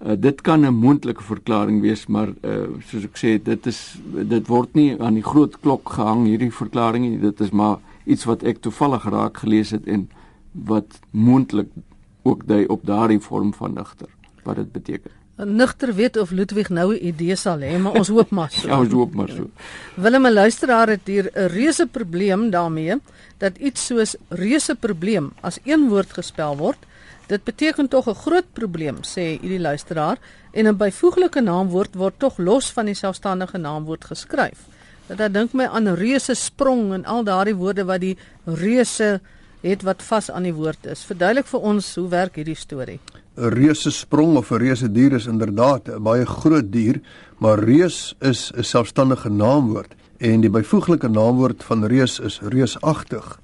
Uh, 0.06 0.14
dit 0.20 0.42
kan 0.44 0.66
'n 0.66 0.76
moontlike 0.76 1.24
verklaring 1.24 1.82
wees, 1.82 2.06
maar 2.08 2.30
uh, 2.44 2.68
soos 2.92 3.06
ek 3.08 3.18
sê, 3.18 3.40
dit 3.42 3.68
is 3.68 3.98
dit 4.28 4.48
word 4.48 4.76
nie 4.76 4.92
aan 5.00 5.16
die 5.16 5.24
groot 5.24 5.56
klok 5.62 5.90
gehang 5.98 6.28
hierdie 6.28 6.52
verklaring 6.52 7.08
nie. 7.08 7.18
Dit 7.18 7.42
is 7.42 7.52
maar 7.52 7.80
iets 8.06 8.28
wat 8.28 8.44
ek 8.44 8.62
toevallig 8.62 9.08
raak 9.10 9.38
gelees 9.38 9.72
het 9.72 9.88
en 9.88 10.10
wat 10.52 11.00
moontlik 11.12 11.72
ook 12.24 12.46
dui 12.48 12.66
op 12.68 12.86
daardie 12.86 13.20
vorm 13.20 13.54
van 13.54 13.74
nugter 13.74 14.10
wat 14.44 14.56
dit 14.56 14.72
beteken. 14.72 15.12
Nugter 15.36 15.94
weet 15.94 16.18
of 16.18 16.32
Ludwig 16.32 16.70
nou 16.70 16.94
'n 16.94 17.06
idee 17.06 17.36
sal 17.36 17.60
hê, 17.60 17.78
maar 17.78 17.92
ons 17.92 18.08
hoop 18.08 18.30
maar 18.30 18.52
so. 18.52 18.68
ja, 18.72 18.80
ons 18.80 18.92
hoop 18.92 19.14
maar 19.14 19.30
so. 19.30 19.50
Willem, 19.96 20.26
'n 20.26 20.34
luisteraar 20.34 20.88
het 20.88 21.02
hier 21.06 21.32
'n 21.34 21.48
reuse 21.48 21.88
probleem 21.88 22.50
daarmee 22.50 22.96
dat 23.38 23.58
iets 23.58 23.86
soos 23.86 24.16
reuse 24.30 24.76
probleem 24.76 25.32
as 25.42 25.60
een 25.64 25.90
woord 25.90 26.14
gespel 26.14 26.58
word 26.58 26.78
Dit 27.26 27.44
beteken 27.44 27.88
tog 27.88 28.06
'n 28.10 28.14
groot 28.14 28.46
probleem, 28.54 28.98
sê 29.02 29.40
hierdie 29.42 29.60
luisteraar, 29.60 30.18
en 30.52 30.68
'n 30.68 30.78
byvoeglike 30.78 31.42
naamwoord 31.42 31.96
word 31.96 32.20
tog 32.20 32.38
los 32.38 32.72
van 32.72 32.86
die 32.86 32.94
selfstandige 32.94 33.58
naamwoord 33.58 34.06
geskryf. 34.06 34.60
Dat 35.08 35.18
dan 35.18 35.32
dink 35.32 35.54
my 35.54 35.66
aan 35.66 35.88
reuse 35.88 36.34
sprong 36.34 36.94
en 36.94 37.06
al 37.06 37.24
daardie 37.24 37.56
woorde 37.56 37.86
wat 37.86 38.00
die 38.00 38.18
reuse 38.44 39.22
het 39.62 39.82
wat 39.82 40.04
vas 40.04 40.32
aan 40.32 40.44
die 40.44 40.54
woord 40.54 40.86
is. 40.86 41.04
Verduidelik 41.04 41.46
vir 41.46 41.60
ons 41.60 41.96
hoe 41.96 42.08
werk 42.08 42.36
hierdie 42.36 42.56
storie. 42.56 43.00
'n 43.38 43.50
Reuse 43.50 43.92
sprong 43.92 44.38
of 44.38 44.52
'n 44.52 44.58
reuse 44.58 44.92
dier 44.92 45.14
is 45.14 45.28
inderdaad 45.28 45.90
'n 45.90 46.04
baie 46.04 46.26
groot 46.26 46.72
dier, 46.72 47.02
maar 47.40 47.60
reus 47.60 48.16
is 48.20 48.52
'n 48.56 48.64
selfstandige 48.64 49.30
naamwoord 49.30 49.96
en 50.18 50.42
die 50.42 50.50
byvoeglike 50.50 51.08
naamwoord 51.08 51.64
van 51.64 51.86
reus 51.86 52.20
is 52.20 52.40
reusagtig 52.40 53.40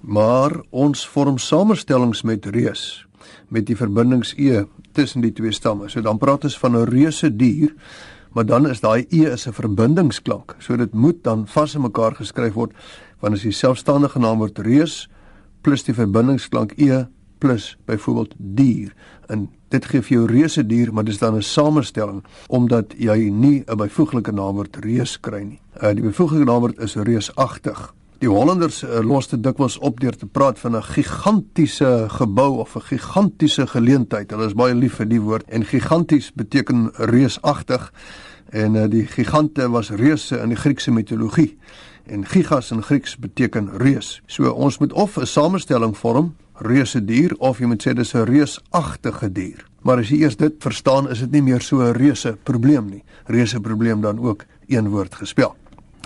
maar 0.00 0.54
ons 0.70 1.06
vorm 1.08 1.38
samestellings 1.38 2.22
met 2.22 2.46
reus 2.46 3.04
met 3.48 3.66
die 3.66 3.76
verbindings 3.76 4.34
e 4.36 4.64
tussen 4.92 5.22
die 5.24 5.32
twee 5.32 5.52
stamme. 5.52 5.88
So 5.88 6.00
dan 6.04 6.18
praat 6.18 6.44
ons 6.44 6.58
van 6.58 6.76
'n 6.76 6.88
reuse 6.88 7.36
dier, 7.36 7.74
maar 8.32 8.44
dan 8.46 8.68
is 8.68 8.80
daai 8.80 9.06
e 9.10 9.24
is 9.24 9.46
'n 9.46 9.52
verbindingsklank. 9.52 10.56
So 10.58 10.76
dit 10.76 10.94
moet 10.94 11.24
dan 11.24 11.46
vas 11.46 11.74
in 11.74 11.82
mekaar 11.82 12.14
geskryf 12.14 12.54
word 12.54 12.72
want 13.20 13.34
as 13.34 13.42
jy 13.42 13.50
selfstandige 13.50 14.18
naam 14.18 14.38
word 14.38 14.58
reus 14.58 15.08
plus 15.62 15.82
die 15.82 15.94
verbindingsklank 15.94 16.72
e 16.76 17.06
plus 17.38 17.76
byvoorbeeld 17.84 18.34
dier 18.36 18.94
en 19.26 19.48
dit 19.68 19.84
gee 19.84 20.02
vir 20.02 20.14
jou 20.16 20.26
reuse 20.26 20.64
dier 20.66 20.92
maar 20.92 21.04
dis 21.04 21.18
dan 21.18 21.36
'n 21.36 21.42
samestelling 21.42 22.24
omdat 22.48 22.94
jy 22.98 23.30
nie 23.30 23.64
'n 23.66 23.76
byvoeglike 23.76 24.32
naamwoord 24.32 24.76
reus 24.76 25.20
kry 25.20 25.42
nie. 25.42 25.60
Uh, 25.82 25.94
die 25.94 26.02
byvoeglike 26.02 26.44
naamwoord 26.44 26.78
is 26.78 26.94
reusagtig. 26.94 27.94
Die 28.18 28.28
Hollanders 28.28 28.82
uh, 28.82 28.98
los 29.00 29.28
dit 29.28 29.42
dikwels 29.42 29.78
op 29.78 30.00
deur 30.00 30.16
te 30.16 30.26
praat 30.26 30.58
van 30.58 30.76
'n 30.76 30.82
gigantiese 30.82 32.06
gebou 32.08 32.58
of 32.58 32.74
'n 32.74 32.80
gigantiese 32.80 33.66
geleentheid. 33.66 34.30
Hulle 34.30 34.46
is 34.46 34.54
baie 34.54 34.74
lief 34.74 34.94
vir 34.94 35.08
die 35.08 35.20
woord 35.20 35.48
en 35.48 35.64
giganties 35.64 36.32
beteken 36.32 36.90
reusagtig 36.94 37.92
en 38.50 38.74
uh, 38.74 38.88
die 38.88 39.06
gigante 39.06 39.70
was 39.70 39.90
reuse 39.90 40.38
in 40.38 40.48
die 40.48 40.56
Griekse 40.56 40.90
mitologie 40.90 41.58
en 42.08 42.26
gigas 42.26 42.70
in 42.70 42.82
Grieks 42.82 43.16
beteken 43.16 43.70
reus. 43.78 44.22
So 44.26 44.50
ons 44.50 44.78
moet 44.78 44.92
of 44.92 45.16
'n 45.16 45.26
samestelling 45.26 45.96
vorm 45.96 46.34
reuse 46.60 47.04
dier 47.04 47.34
of 47.38 47.58
jy 47.58 47.66
moet 47.66 47.82
sê 47.82 47.94
dis 47.94 48.14
'n 48.14 48.24
reusagtige 48.24 49.32
dier. 49.32 49.64
Maar 49.82 49.98
as 49.98 50.08
jy 50.08 50.22
eers 50.22 50.36
dit 50.36 50.54
verstaan, 50.58 51.10
is 51.10 51.20
dit 51.20 51.30
nie 51.30 51.42
meer 51.42 51.60
so 51.60 51.80
'n 51.80 51.92
reuse 51.92 52.36
probleem 52.42 52.90
nie. 52.90 53.04
Reuse 53.26 53.60
probleem 53.60 54.00
dan 54.00 54.18
ook 54.18 54.44
een 54.68 54.88
woord 54.88 55.14
gespel. 55.14 55.56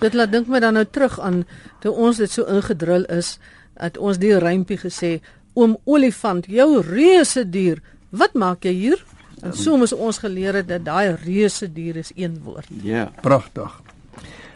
Dit 0.01 0.15
laat 0.15 0.33
dink 0.33 0.49
my 0.49 0.61
dan 0.61 0.75
nou 0.75 0.85
terug 0.85 1.21
aan 1.21 1.45
toe 1.81 1.93
ons 1.93 2.17
dit 2.17 2.31
so 2.31 2.45
ingedrul 2.45 3.05
is 3.05 3.39
dat 3.75 3.99
ons 3.99 4.19
die 4.19 4.39
rympie 4.39 4.79
gesê 4.79 5.21
oom 5.55 5.77
olifant 5.85 6.47
jou 6.47 6.81
reuse 6.81 7.45
dier 7.51 7.83
wat 8.11 8.35
maak 8.35 8.65
jy 8.65 8.73
hier 8.73 9.05
en 9.43 9.55
so 9.57 9.77
moes 9.77 9.93
ons 9.93 10.21
geleer 10.23 10.61
het 10.61 10.69
dat 10.69 10.85
daai 10.87 11.17
reuse 11.25 11.69
dier 11.73 11.99
is 12.01 12.13
een 12.17 12.39
woord 12.45 12.69
ja 12.83 13.05
yeah. 13.05 13.09
pragtig 13.25 13.73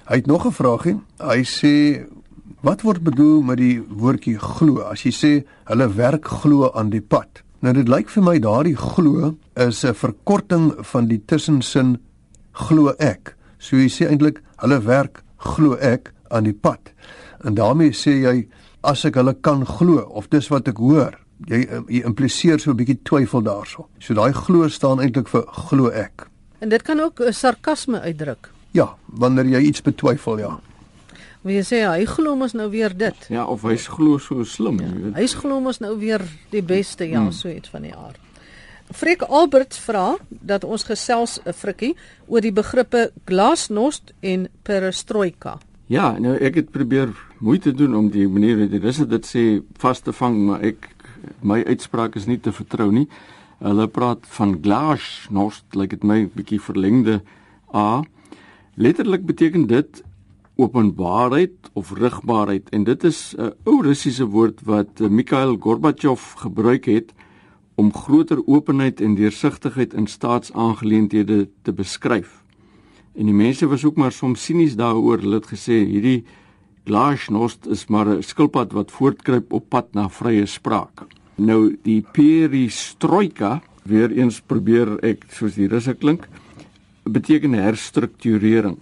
hy 0.07 0.21
het 0.21 0.27
nog 0.27 0.47
'n 0.47 0.53
vraagie 0.53 0.97
hy 1.19 1.41
sê 1.45 1.75
wat 2.63 2.83
word 2.83 3.03
bedoel 3.05 3.43
met 3.43 3.59
die 3.59 3.81
woordjie 3.81 4.39
glo 4.39 4.81
as 4.81 5.05
jy 5.05 5.13
sê 5.13 5.33
hulle 5.65 5.89
werk 5.97 6.25
glo 6.25 6.71
aan 6.73 6.91
die 6.91 7.01
pad 7.01 7.43
nou 7.61 7.73
dit 7.73 7.89
lyk 7.89 8.09
vir 8.09 8.23
my 8.23 8.39
daardie 8.39 8.77
glo 8.77 9.37
is 9.57 9.85
'n 9.85 9.95
verkorting 9.95 10.73
van 10.93 11.09
die 11.09 11.23
tussensin 11.27 11.99
glo 12.53 12.95
ek 12.99 13.37
so 13.59 13.77
jy 13.77 13.89
sê 13.89 14.09
eintlik 14.09 14.43
hulle 14.63 14.81
werk 14.85 15.23
glo 15.37 15.77
ek 15.81 16.13
aan 16.31 16.49
die 16.49 16.55
pad. 16.55 16.93
En 17.45 17.55
daarmee 17.55 17.95
sê 17.95 18.17
jy 18.23 18.37
as 18.87 19.05
ek 19.09 19.19
hulle 19.21 19.35
kan 19.43 19.65
glo 19.67 20.03
of 20.19 20.29
dis 20.33 20.49
wat 20.53 20.69
ek 20.71 20.81
hoor, 20.83 21.17
jy 21.51 21.65
jy 21.89 22.03
impliseer 22.07 22.61
so 22.61 22.71
'n 22.71 22.77
bietjie 22.77 23.03
twyfel 23.05 23.43
daarso. 23.43 23.89
So 24.01 24.15
daai 24.15 24.33
glo 24.33 24.69
staan 24.69 25.01
eintlik 25.01 25.29
vir 25.29 25.45
glo 25.69 25.91
ek. 25.91 26.29
En 26.61 26.69
dit 26.69 26.83
kan 26.83 27.01
ook 27.01 27.21
sarkasme 27.31 28.01
uitdruk. 28.01 28.51
Ja, 28.73 28.97
wanneer 29.07 29.45
jy 29.45 29.61
iets 29.61 29.83
betwyfel, 29.83 30.39
ja. 30.39 30.61
Wie 31.47 31.63
sê 31.63 31.85
hy 31.87 32.07
glo 32.11 32.35
mos 32.35 32.57
nou 32.59 32.67
weer 32.73 32.91
dit? 32.91 33.27
Ja, 33.31 33.45
of 33.47 33.63
hy's 33.69 33.87
glo 33.87 34.19
so 34.19 34.43
slim, 34.43 34.81
ja, 34.83 34.89
jy 34.91 35.03
weet. 35.05 35.19
Hy's 35.21 35.35
glo 35.39 35.61
mos 35.63 35.79
nou 35.79 35.93
weer 36.01 36.25
die 36.51 36.63
beste, 36.67 37.07
ja, 37.07 37.21
hmm. 37.21 37.35
so 37.35 37.51
iets 37.53 37.71
van 37.71 37.87
die 37.87 37.95
aard. 37.95 38.19
Frik 38.95 39.23
Albert 39.23 39.79
vra 39.83 40.17
dat 40.31 40.65
ons 40.65 40.87
gesels 40.87 41.39
'n 41.45 41.53
frikkie 41.55 41.95
oor 42.27 42.41
die 42.41 42.53
begrippe 42.53 43.11
glasnost 43.27 44.13
en 44.21 44.49
perestroika. 44.63 45.59
Ja, 45.87 46.19
nou 46.19 46.35
ek 46.35 46.55
het 46.55 46.71
probeer 46.71 47.15
moeite 47.39 47.73
doen 47.73 47.95
om 47.95 48.11
die 48.11 48.29
manier 48.29 48.57
hoe 48.57 48.81
dis 48.81 48.97
dit 48.97 49.27
sê 49.27 49.63
vas 49.79 50.01
te 50.01 50.13
vang, 50.13 50.37
maar 50.47 50.63
ek 50.63 50.91
my 51.43 51.63
uitspraak 51.63 52.17
is 52.17 52.27
nie 52.27 52.39
te 52.39 52.53
vertrou 52.53 52.91
nie. 52.91 53.09
Hulle 53.59 53.87
praat 53.89 54.27
van 54.27 54.59
glasnost, 54.63 55.65
lyk 55.75 55.81
like 55.81 55.97
dit 55.97 56.05
my 56.05 56.27
bietjie 56.27 56.61
verlengde 56.61 57.23
a. 57.75 58.03
Letterlik 58.75 59.27
beteken 59.27 59.67
dit 59.67 60.03
openbaarheid 60.57 61.71
of 61.73 61.93
rigbaarheid 61.93 62.69
en 62.73 62.85
dit 62.85 63.05
is 63.05 63.35
'n 63.39 63.53
ou 63.65 63.83
Russiese 63.83 64.25
woord 64.25 64.61
wat 64.65 64.99
Mikhail 64.99 65.57
Gorbachev 65.61 66.35
gebruik 66.37 66.85
het 66.85 67.13
om 67.75 67.93
groter 67.93 68.41
openheid 68.47 69.01
en 69.01 69.15
deursigtigheid 69.15 69.95
in 69.95 70.07
staatsaangeleenthede 70.07 71.49
te 71.63 71.73
beskryf. 71.73 72.43
En 73.15 73.29
die 73.29 73.35
mense 73.35 73.67
was 73.67 73.85
ook 73.85 73.97
maar 73.97 74.13
soms 74.13 74.45
sinies 74.45 74.77
daaroor. 74.77 75.19
Hulle 75.19 75.41
het 75.41 75.49
gesê 75.53 75.85
hierdie 75.89 76.25
glasnost 76.85 77.67
is 77.67 77.87
maar 77.87 78.07
'n 78.07 78.23
skilpad 78.23 78.73
wat 78.73 78.91
voortkruip 78.91 79.53
op 79.53 79.69
pad 79.69 79.95
na 79.95 80.09
vrye 80.09 80.47
spraak. 80.47 81.07
Nou 81.35 81.77
die 81.83 82.05
perestroika, 82.13 83.63
weer 83.83 84.11
eens 84.11 84.41
probeer 84.41 84.99
ek 85.05 85.25
soos 85.29 85.55
die 85.55 85.69
russe 85.69 85.95
klink, 85.95 86.29
beteken 87.03 87.53
herstrukturering. 87.53 88.79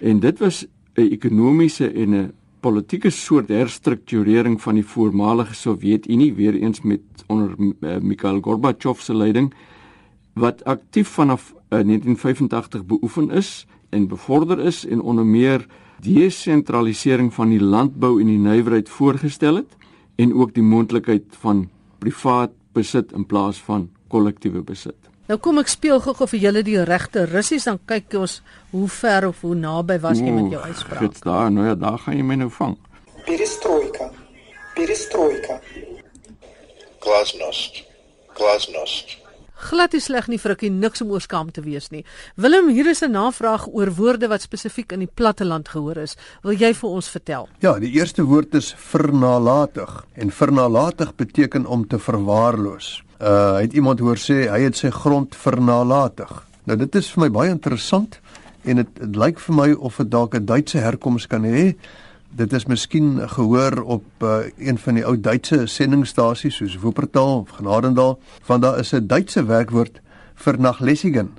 En 0.00 0.20
dit 0.20 0.38
was 0.38 0.66
'n 1.00 1.12
ekonomiese 1.12 1.92
en 1.92 2.14
'n 2.14 2.32
politieke 2.60 3.10
soort 3.10 3.48
herstrukturering 3.48 4.60
van 4.60 4.74
die 4.74 4.84
voormalige 4.84 5.54
Sowjetunie 5.54 6.34
weer 6.34 6.54
eens 6.54 6.80
met 6.80 7.00
onder 7.26 7.54
uh, 7.58 7.96
Mikhail 8.00 8.40
Gorbachev 8.40 9.00
se 9.00 9.14
leiding 9.14 9.54
wat 10.34 10.64
aktief 10.64 11.08
vanaf 11.08 11.52
uh, 11.52 11.58
1985 11.68 12.86
beoefen 12.86 13.30
is 13.30 13.66
en 13.88 14.08
bevorder 14.08 14.58
is 14.58 14.86
en 14.86 15.00
onder 15.00 15.26
meer 15.26 15.66
desentralisering 16.00 17.34
van 17.34 17.48
die 17.48 17.60
landbou 17.60 18.20
en 18.20 18.26
die 18.26 18.38
nywerheid 18.38 18.88
voorgestel 18.88 19.54
het 19.54 19.76
en 20.16 20.34
ook 20.34 20.54
die 20.54 20.64
moontlikheid 20.64 21.24
van 21.42 21.68
privaat 21.98 22.52
besit 22.72 23.12
in 23.12 23.26
plaas 23.26 23.60
van 23.62 23.88
kollektiewe 24.08 24.62
besit. 24.62 24.99
Nou 25.30 25.36
kom 25.38 25.60
ek 25.60 25.68
speel 25.70 26.00
gou-gou 26.02 26.26
vir 26.26 26.40
julle 26.42 26.60
die 26.66 26.80
regte 26.82 27.22
russies 27.30 27.68
dan 27.68 27.76
kyk 27.86 28.16
ons 28.18 28.40
hoe 28.72 28.88
ver 28.90 29.28
of 29.28 29.44
hoe 29.46 29.54
naby 29.54 30.00
was 30.02 30.18
jy 30.18 30.32
met 30.34 30.50
jou 30.50 30.62
uitspraak. 30.64 31.04
Dit 31.04 31.20
daar, 31.22 31.52
nou 31.54 31.68
ja, 31.68 31.76
daar 31.78 32.00
gaan 32.02 32.16
jy 32.18 32.24
my 32.26 32.36
nou 32.40 32.48
vang. 32.50 32.72
Perestroika. 33.28 34.08
Perestroika. 34.74 35.60
Glasnost. 37.04 37.84
Glasnost. 38.34 39.20
Glad 39.60 39.94
nie 39.94 40.00
sleg 40.02 40.26
nie 40.32 40.38
Frikkie, 40.40 40.70
niks 40.72 41.04
om 41.04 41.12
oor 41.14 41.22
skaam 41.22 41.52
te 41.54 41.62
wees 41.62 41.90
nie. 41.94 42.02
Willem, 42.34 42.72
hier 42.74 42.88
is 42.90 43.02
'n 43.04 43.12
navraag 43.12 43.68
oor 43.68 43.92
woorde 43.94 44.26
wat 44.28 44.42
spesifiek 44.42 44.92
in 44.92 45.06
die 45.06 45.12
platteland 45.14 45.68
gehoor 45.68 45.96
is. 45.96 46.16
Wil 46.42 46.58
jy 46.58 46.74
vir 46.74 46.90
ons 46.90 47.08
vertel? 47.08 47.48
Ja, 47.60 47.78
die 47.78 47.92
eerste 47.92 48.24
woord 48.24 48.54
is 48.54 48.74
vernalatig 48.74 50.06
en 50.14 50.30
vernalatig 50.30 51.14
beteken 51.14 51.66
om 51.66 51.86
te 51.86 51.98
verwaarloos. 51.98 53.04
Uh 53.20 53.56
hy 53.58 53.66
het 53.66 53.74
iemand 53.76 54.00
hoor 54.00 54.16
sê 54.16 54.46
hy 54.48 54.62
het 54.64 54.76
sy 54.76 54.88
grond 54.90 55.34
vernalatig. 55.36 56.30
Nou 56.64 56.76
dit 56.80 56.94
is 56.96 57.10
vir 57.12 57.26
my 57.26 57.28
baie 57.30 57.50
interessant 57.52 58.16
en 58.64 58.80
dit 58.80 59.00
lyk 59.16 59.40
vir 59.44 59.56
my 59.56 59.72
of 59.76 59.98
dit 60.00 60.10
dalk 60.10 60.34
'n 60.34 60.46
Duitse 60.46 60.78
herkoms 60.78 61.26
kan 61.26 61.44
hê. 61.44 61.74
Dit 62.32 62.52
is 62.52 62.64
miskien 62.66 63.28
gehoor 63.28 63.82
op 63.82 64.04
uh, 64.22 64.46
een 64.56 64.78
van 64.78 64.94
die 64.94 65.04
ou 65.04 65.16
Duitse 65.20 65.66
sendingstasies 65.66 66.56
soos 66.56 66.78
Wuppertal 66.80 67.40
of 67.40 67.50
Genadendal, 67.50 68.18
want 68.46 68.62
daar 68.62 68.78
is 68.78 68.94
'n 68.94 69.06
Duitse 69.06 69.44
werkwoord 69.44 70.00
vernachlässigen 70.34 71.36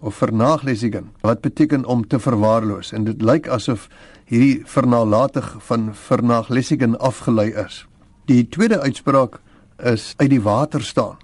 of 0.00 0.14
vernachlässigen 0.14 1.10
wat 1.20 1.40
beteken 1.40 1.84
om 1.84 2.06
te 2.06 2.18
verwaarloos 2.18 2.92
en 2.92 3.04
dit 3.04 3.22
lyk 3.22 3.48
asof 3.48 3.88
hierdie 4.24 4.62
vernalatig 4.64 5.56
van 5.58 5.94
vernachlässigen 5.94 6.98
afgelei 6.98 7.52
is. 7.66 7.86
Die 8.24 8.48
tweede 8.48 8.80
uitspraak 8.80 9.40
is 9.84 10.14
uit 10.16 10.30
die 10.30 10.42
water 10.42 10.82
staan. 10.82 11.16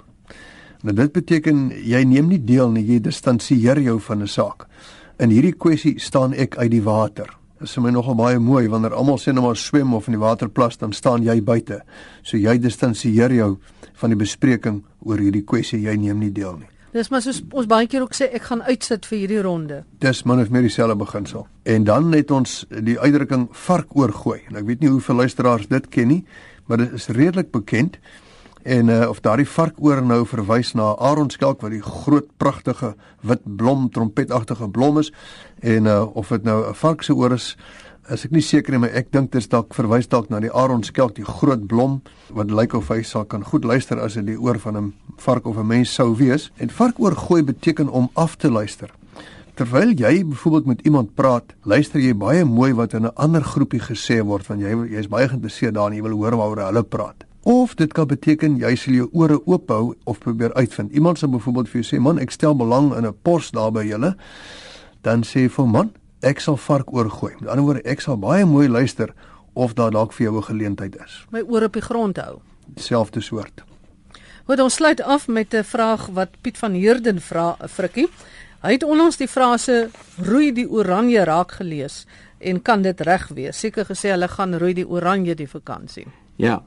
Nou 0.80 0.94
dit 0.96 1.12
beteken 1.12 1.68
jy 1.84 2.00
neem 2.08 2.30
nie 2.30 2.40
deel 2.44 2.70
nie, 2.72 2.84
jy 2.86 3.00
distansieer 3.04 3.80
jou 3.80 3.98
van 4.00 4.22
'n 4.22 4.28
saak. 4.28 4.66
In 5.18 5.30
hierdie 5.30 5.52
kwessie 5.52 5.98
staan 6.00 6.32
ek 6.32 6.56
uit 6.56 6.70
die 6.70 6.82
water. 6.82 7.28
Dit 7.58 7.68
is 7.68 7.74
vir 7.74 7.82
my 7.82 7.90
nogal 7.90 8.14
baie 8.14 8.38
mooi 8.38 8.68
wanneer 8.68 8.94
almal 8.94 9.18
sê 9.18 9.32
nou 9.32 9.42
maar 9.44 9.56
swem 9.56 9.94
of 9.94 10.06
in 10.06 10.12
die 10.12 10.20
water 10.20 10.48
plas 10.48 10.78
dan 10.78 10.92
staan 10.92 11.22
jy 11.22 11.42
buite. 11.42 11.82
So 12.22 12.36
jy 12.36 12.58
distansieer 12.58 13.32
jou 13.32 13.58
van 13.94 14.10
die 14.10 14.16
bespreking 14.16 14.82
oor 15.04 15.18
hierdie 15.18 15.44
kwessie, 15.44 15.82
jy 15.82 15.96
neem 15.96 16.18
nie 16.18 16.32
deel 16.32 16.56
nie. 16.56 16.68
Dis 16.92 17.10
maar 17.10 17.20
soos 17.22 17.42
ons 17.52 17.66
baie 17.66 17.86
keer 17.86 18.02
ook 18.02 18.14
sê 18.14 18.30
ek 18.32 18.42
gaan 18.42 18.62
uitsit 18.62 19.04
vir 19.06 19.18
hierdie 19.18 19.42
ronde. 19.42 19.84
Dis 20.00 20.24
min 20.24 20.40
of 20.40 20.48
meer 20.50 20.62
dieselfde 20.62 20.96
beginsel. 20.96 21.46
En 21.62 21.84
dan 21.84 22.12
het 22.12 22.30
ons 22.30 22.64
die 22.70 22.98
uitdrukking 22.98 23.48
vark 23.52 23.94
oorgooi. 23.94 24.40
En 24.48 24.56
ek 24.56 24.64
weet 24.64 24.80
nie 24.80 24.88
hoeveel 24.88 25.22
luisteraars 25.22 25.68
dit 25.68 25.88
ken 25.88 26.08
nie, 26.08 26.24
maar 26.66 26.78
dit 26.78 26.92
is 26.92 27.06
redelik 27.08 27.52
bekend 27.52 27.98
en 28.62 28.88
uh, 28.88 29.08
of 29.08 29.20
daardie 29.24 29.48
varkoor 29.48 30.02
nou 30.04 30.24
verwys 30.28 30.74
na 30.76 30.92
Aronskelk 31.00 31.62
wat 31.64 31.72
die 31.72 31.82
groot 31.84 32.28
pragtige 32.36 32.94
wit 33.22 33.44
blom 33.44 33.88
trompetagtige 33.90 34.68
blom 34.68 34.98
is 35.00 35.12
en 35.62 35.86
uh, 35.86 36.04
of 36.16 36.28
dit 36.28 36.44
nou 36.44 36.68
'n 36.68 36.74
vark 36.74 37.02
se 37.02 37.14
oor 37.14 37.32
is 37.32 37.56
is 38.10 38.24
ek 38.24 38.30
nie 38.30 38.42
seker 38.42 38.72
nie 38.72 38.80
maar 38.80 38.94
ek 38.94 39.12
dink 39.12 39.32
dit 39.32 39.50
dalk 39.50 39.74
verwys 39.74 40.08
dalk 40.08 40.30
na 40.30 40.40
die 40.40 40.52
Aronskelk 40.52 41.14
die 41.14 41.24
groot 41.24 41.66
blom 41.66 42.02
wat 42.30 42.50
lyk 42.50 42.74
of 42.74 42.88
hy 42.88 43.02
sal 43.02 43.24
kan 43.24 43.44
goed 43.44 43.64
luister 43.64 44.00
as 44.00 44.14
dit 44.14 44.26
die 44.26 44.40
oor 44.40 44.58
van 44.58 44.76
'n 44.76 44.94
vark 45.16 45.46
of 45.46 45.56
'n 45.56 45.66
mens 45.66 45.94
sou 45.94 46.16
wees 46.16 46.50
en 46.58 46.68
varkoor 46.68 47.16
gooi 47.16 47.42
beteken 47.42 47.88
om 47.88 48.10
af 48.14 48.36
te 48.36 48.50
luister 48.50 48.90
Terwyl 49.60 49.92
jy 49.92 50.24
byvoorbeeld 50.24 50.66
met 50.66 50.80
iemand 50.88 51.14
praat, 51.14 51.52
luister 51.68 52.00
jy 52.00 52.14
baie 52.16 52.44
mooi 52.44 52.72
wat 52.72 52.94
in 52.94 53.04
'n 53.04 53.14
ander 53.14 53.42
groepie 53.44 53.80
gesê 53.80 54.24
word 54.24 54.46
want 54.46 54.60
jy 54.60 54.72
jy's 54.88 55.08
baie 55.08 55.28
geïnteresseerd 55.28 55.74
daarin, 55.74 55.96
jy 55.96 56.02
wil 56.02 56.16
hoor 56.16 56.36
waaroor 56.36 56.66
hulle 56.66 56.82
praat. 56.82 57.29
Of 57.42 57.74
dit 57.74 57.92
kan 57.92 58.06
beteken 58.06 58.58
jy 58.60 58.74
sal 58.76 58.94
jou 58.94 59.08
ore 59.16 59.38
oop 59.46 59.70
hou 59.72 59.94
of 60.04 60.18
probeer 60.20 60.52
uitvind. 60.54 60.92
Iemand 60.92 61.18
sal 61.18 61.30
byvoorbeeld 61.32 61.68
vir 61.68 61.80
jou 61.80 61.88
sê, 61.88 62.02
"Man, 62.02 62.18
ek 62.18 62.30
stel 62.30 62.56
belang 62.56 62.94
in 62.96 63.06
'n 63.06 63.14
pos 63.22 63.50
daar 63.50 63.72
by 63.72 63.84
julle." 63.84 64.16
Dan 65.02 65.22
sê 65.22 65.40
jy 65.40 65.48
vir 65.48 65.66
"Man, 65.66 65.92
ek 66.22 66.40
sal 66.40 66.56
vark 66.56 66.92
oorgooi." 66.92 67.34
Met 67.40 67.48
ander 67.48 67.64
woorde, 67.64 67.82
ek 67.82 68.00
sal 68.00 68.16
baie 68.16 68.44
mooi 68.44 68.68
luister 68.68 69.14
of 69.54 69.74
daar 69.74 69.90
dalk 69.90 70.12
vir 70.12 70.26
jou 70.26 70.36
'n 70.36 70.42
geleentheid 70.42 70.96
is. 71.04 71.26
My 71.30 71.40
ore 71.40 71.64
op 71.64 71.72
die 71.72 71.82
grond 71.82 72.16
hou. 72.16 72.40
Selfde 72.76 73.20
soort. 73.20 73.62
Goed, 74.44 74.60
ons 74.60 74.74
sluit 74.74 75.00
af 75.02 75.28
met 75.28 75.54
'n 75.54 75.64
vraag 75.64 76.06
wat 76.06 76.28
Piet 76.40 76.58
van 76.58 76.72
Heerden 76.72 77.20
vra, 77.20 77.56
Frikkie. 77.68 78.08
Hy 78.60 78.72
het 78.72 78.82
onlangs 78.82 79.16
die 79.16 79.28
frase 79.28 79.90
roei 80.18 80.52
die 80.52 80.68
oranje 80.68 81.24
raak 81.24 81.52
gelees 81.52 82.06
en 82.38 82.62
kan 82.62 82.82
dit 82.82 83.00
reg 83.00 83.28
wees. 83.28 83.58
Seker 83.58 83.84
gesê 83.84 84.10
hulle 84.10 84.28
gaan 84.28 84.54
roei 84.54 84.74
die 84.74 84.88
oranje 84.88 85.34
die 85.34 85.48
vakansie. 85.48 86.06
Ja, 86.36 86.62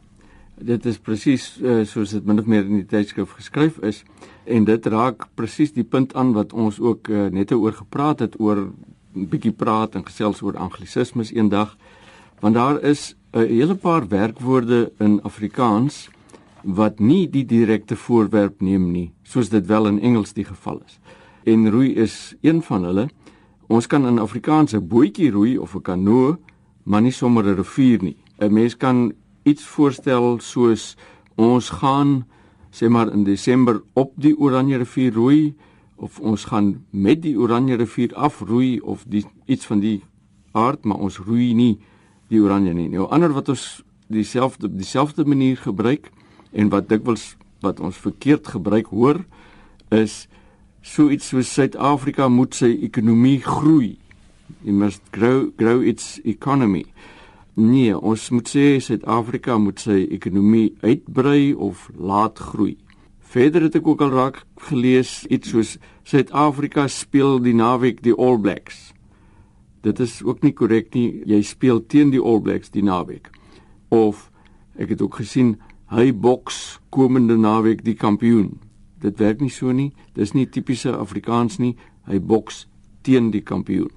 dit 0.63 0.85
is 0.85 0.97
presies 0.97 1.57
uh, 1.61 1.81
soos 1.87 2.13
dit 2.15 2.25
min 2.25 2.39
of 2.39 2.47
meer 2.49 2.63
in 2.63 2.79
die 2.81 2.87
tydskrif 2.87 3.35
geskryf 3.37 3.79
is 3.83 4.03
en 4.45 4.65
dit 4.67 4.85
raak 4.91 5.27
presies 5.35 5.73
die 5.75 5.83
punt 5.83 6.15
aan 6.15 6.33
wat 6.37 6.53
ons 6.53 6.79
ook 6.79 7.09
uh, 7.11 7.27
net 7.31 7.51
oor 7.51 7.75
gepraat 7.75 8.23
het 8.23 8.39
oor 8.39 8.69
'n 9.13 9.27
bietjie 9.29 9.51
praat 9.51 9.95
en 9.95 10.05
gesels 10.05 10.41
oor 10.41 10.57
anglisismes 10.57 11.31
eendag. 11.31 11.77
Want 12.41 12.55
daar 12.55 12.81
is 12.81 13.15
'n 13.33 13.47
hele 13.47 13.75
paar 13.75 14.07
werkwoorde 14.07 14.91
in 14.99 15.21
Afrikaans 15.21 16.09
wat 16.63 16.99
nie 16.99 17.29
die 17.29 17.45
direkte 17.45 17.95
voorwerp 17.95 18.61
neem 18.61 18.91
nie 18.91 19.11
soos 19.23 19.49
dit 19.49 19.65
wel 19.65 19.87
in 19.87 19.99
Engels 19.99 20.33
die 20.33 20.45
geval 20.45 20.81
is. 20.85 20.99
En 21.43 21.69
roei 21.69 21.93
is 21.95 22.35
een 22.41 22.61
van 22.61 22.83
hulle. 22.83 23.09
Ons 23.67 23.87
kan 23.87 24.07
in 24.07 24.19
Afrikaans 24.19 24.73
'n 24.73 24.87
bootjie 24.87 25.31
roei 25.31 25.57
of 25.57 25.75
'n 25.75 25.81
kanoe 25.81 26.37
maar 26.83 27.01
nie 27.01 27.11
sommer 27.11 27.43
'n 27.45 27.55
rivier 27.55 28.03
nie. 28.03 28.17
'n 28.39 28.53
mens 28.53 28.77
kan 28.77 29.13
iets 29.43 29.65
voorstel 29.65 30.39
soos 30.39 30.93
ons 31.35 31.69
gaan 31.81 32.23
sê 32.73 32.89
maar 32.89 33.11
in 33.13 33.23
Desember 33.23 33.81
op 33.93 34.13
die 34.15 34.33
Oranje 34.37 34.77
rivier 34.81 35.13
roei 35.13 35.53
of 35.95 36.19
ons 36.19 36.45
gaan 36.49 36.85
met 36.89 37.21
die 37.21 37.35
Oranje 37.37 37.77
rivier 37.77 38.15
afroei 38.15 38.79
of 38.79 39.03
die 39.07 39.25
iets 39.45 39.65
van 39.69 39.83
die 39.83 40.01
aard 40.51 40.85
maar 40.85 41.01
ons 41.01 41.19
roei 41.21 41.53
nie 41.53 41.77
die 42.33 42.41
Oranje 42.41 42.73
nie. 42.73 42.89
Nou 42.89 43.07
ander 43.13 43.33
wat 43.33 43.49
ons 43.53 43.83
dieselfde 44.13 44.69
dieselfde 44.69 45.25
manier 45.25 45.57
gebruik 45.57 46.09
en 46.51 46.69
wat 46.73 46.89
dikwels 46.89 47.35
wat 47.63 47.79
ons 47.79 47.97
verkeerd 47.97 48.47
gebruik 48.55 48.89
hoor 48.91 49.21
is 49.93 50.27
so 50.83 51.09
iets 51.09 51.29
soos 51.31 51.53
Suid-Afrika 51.53 52.27
moet 52.27 52.55
sy 52.57 52.73
ekonomie 52.83 53.39
groei. 53.45 53.95
You 54.63 54.75
must 54.75 55.01
grow 55.15 55.51
grow 55.57 55.83
its 55.85 56.17
economy. 56.25 56.85
Nee, 57.53 57.93
ons 57.93 58.29
moet 58.33 58.49
sê 58.49 58.79
Suid-Afrika 58.81 59.59
moet 59.61 59.77
sy 59.77 59.99
ekonomie 60.15 60.71
uitbrei 60.81 61.53
of 61.53 61.85
laat 61.93 62.39
groei. 62.41 62.79
Verder 63.21 63.67
het 63.67 63.77
ek 63.77 63.87
ook 63.91 64.01
al 64.01 64.09
raak 64.09 64.39
gelees 64.71 65.19
iets 65.29 65.53
soos 65.53 65.75
Suid-Afrika 66.01 66.87
speel 66.89 67.37
die 67.45 67.53
naweek 67.53 68.01
die 68.01 68.15
All 68.17 68.41
Blacks. 68.41 68.89
Dit 69.85 70.01
is 70.01 70.23
ook 70.25 70.41
nie 70.41 70.55
korrek 70.57 70.95
nie. 70.97 71.21
Jy 71.29 71.43
speel 71.45 71.85
teen 71.85 72.09
die 72.09 72.21
All 72.21 72.41
Blacks 72.41 72.73
die 72.73 72.81
naweek. 72.81 73.29
Of 73.93 74.31
ek 74.73 74.95
het 74.95 75.05
ook 75.05 75.21
gesien 75.21 75.59
hy 75.93 76.09
boks 76.09 76.79
komende 76.89 77.37
naweek 77.37 77.85
die 77.85 77.93
kampioen. 77.93 78.55
Dit 78.97 79.21
werk 79.21 79.45
nie 79.45 79.53
so 79.53 79.69
nie. 79.69 79.91
Dis 80.17 80.33
nie 80.33 80.49
tipiese 80.49 80.97
Afrikaans 80.97 81.61
nie. 81.61 81.75
Hy 82.09 82.17
boks 82.17 82.65
teen 83.05 83.29
die 83.29 83.45
kampioen. 83.45 83.93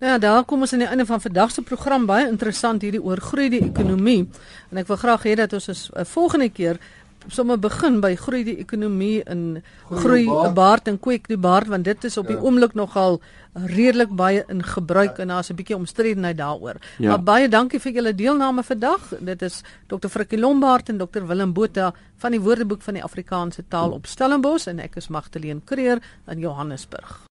Nou 0.00 0.12
ja, 0.12 0.18
daar 0.18 0.44
kom 0.48 0.62
ons 0.64 0.72
aan 0.72 0.80
die 0.80 0.88
einde 0.88 1.04
van 1.06 1.20
vandag 1.20 1.50
se 1.52 1.62
program 1.62 2.06
baie 2.08 2.28
interessant 2.28 2.80
hierdie 2.82 3.02
oor 3.04 3.20
groei 3.20 3.50
die 3.52 3.60
ekonomie 3.66 4.22
en 4.70 4.80
ek 4.80 4.88
wil 4.88 4.96
graag 4.96 5.26
hê 5.28 5.34
dat 5.36 5.52
ons 5.52 5.68
is 5.68 5.82
uh, 5.92 6.06
volgende 6.08 6.48
keer 6.48 6.80
sommer 7.28 7.58
begin 7.60 7.98
by 8.00 8.14
groei 8.16 8.40
die 8.46 8.56
ekonomie 8.62 9.20
in 9.28 9.60
groei 9.90 10.24
'n 10.24 10.54
baard 10.54 10.88
en 10.88 10.96
kweek 10.98 11.28
die 11.28 11.36
baard 11.36 11.68
want 11.68 11.84
dit 11.84 12.04
is 12.04 12.16
op 12.16 12.26
die 12.26 12.36
ja. 12.36 12.40
oomblik 12.40 12.74
nogal 12.74 13.20
redelik 13.52 14.16
baie 14.16 14.44
in 14.48 14.62
gebruik 14.62 15.16
ja. 15.16 15.22
en 15.22 15.28
daar's 15.28 15.50
'n 15.50 15.54
bietjie 15.54 15.76
omstredenheid 15.76 16.36
daaroor. 16.36 16.76
Ja. 16.98 17.08
Maar 17.10 17.22
baie 17.22 17.48
dankie 17.48 17.80
vir 17.80 17.92
julle 17.92 18.14
deelname 18.14 18.62
vandag. 18.62 19.12
Dit 19.20 19.42
is 19.42 19.62
Dr. 19.86 20.08
Frikkie 20.08 20.38
Lombard 20.38 20.88
en 20.88 20.98
Dr. 20.98 21.26
Willem 21.26 21.52
Botha 21.52 21.92
van 22.16 22.30
die 22.30 22.40
Woordeboek 22.40 22.82
van 22.82 22.94
die 22.94 23.04
Afrikaanse 23.04 23.64
taal 23.68 23.90
op 23.90 24.06
Stellenbosch 24.06 24.66
en 24.66 24.78
ek 24.78 24.96
is 24.96 25.08
Magdalene 25.08 25.60
Creer 25.64 25.98
in 26.26 26.38
Johannesburg. 26.38 27.28